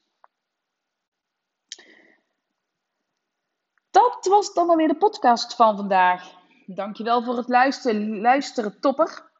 Dat 3.91 4.27
was 4.27 4.55
dan 4.55 4.71
alweer 4.71 4.89
de 4.89 4.97
podcast 4.97 5.55
van 5.55 5.77
vandaag. 5.77 6.35
Dankjewel 6.67 7.23
voor 7.23 7.37
het 7.37 7.49
luisteren, 7.49 8.21
luisteren 8.21 8.81
topper. 8.81 9.31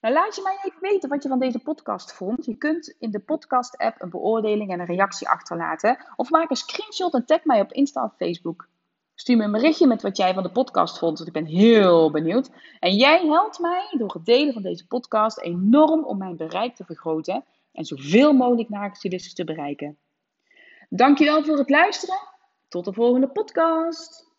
Nou, 0.00 0.14
laat 0.14 0.36
je 0.36 0.42
mij 0.42 0.58
even 0.62 0.80
weten 0.80 1.08
wat 1.08 1.22
je 1.22 1.28
van 1.28 1.38
deze 1.38 1.58
podcast 1.58 2.12
vond. 2.12 2.44
Je 2.44 2.56
kunt 2.56 2.94
in 2.98 3.10
de 3.10 3.20
podcast-app 3.20 4.02
een 4.02 4.10
beoordeling 4.10 4.70
en 4.70 4.80
een 4.80 4.86
reactie 4.86 5.28
achterlaten. 5.28 6.12
Of 6.16 6.30
maak 6.30 6.50
een 6.50 6.56
screenshot 6.56 7.14
en 7.14 7.26
tag 7.26 7.44
mij 7.44 7.60
op 7.60 7.72
Insta 7.72 8.04
of 8.04 8.16
Facebook. 8.16 8.68
Stuur 9.14 9.36
me 9.36 9.44
een 9.44 9.52
berichtje 9.52 9.86
met 9.86 10.02
wat 10.02 10.16
jij 10.16 10.34
van 10.34 10.42
de 10.42 10.50
podcast 10.50 10.98
vond, 10.98 11.16
want 11.16 11.28
ik 11.28 11.42
ben 11.42 11.46
heel 11.46 12.10
benieuwd. 12.10 12.50
En 12.80 12.96
jij 12.96 13.26
helpt 13.26 13.58
mij 13.58 13.94
door 13.98 14.12
het 14.12 14.24
delen 14.24 14.52
van 14.52 14.62
deze 14.62 14.86
podcast 14.86 15.40
enorm 15.40 16.04
om 16.04 16.18
mijn 16.18 16.36
bereik 16.36 16.76
te 16.76 16.84
vergroten 16.84 17.44
en 17.72 17.84
zoveel 17.84 18.32
mogelijk 18.32 18.68
nagelstylisten 18.68 19.34
te 19.34 19.44
bereiken. 19.44 19.98
Dankjewel 20.88 21.44
voor 21.44 21.58
het 21.58 21.70
luisteren. 21.70 22.16
Tot 22.68 22.84
de 22.84 22.92
volgende 22.92 23.28
podcast. 23.28 24.31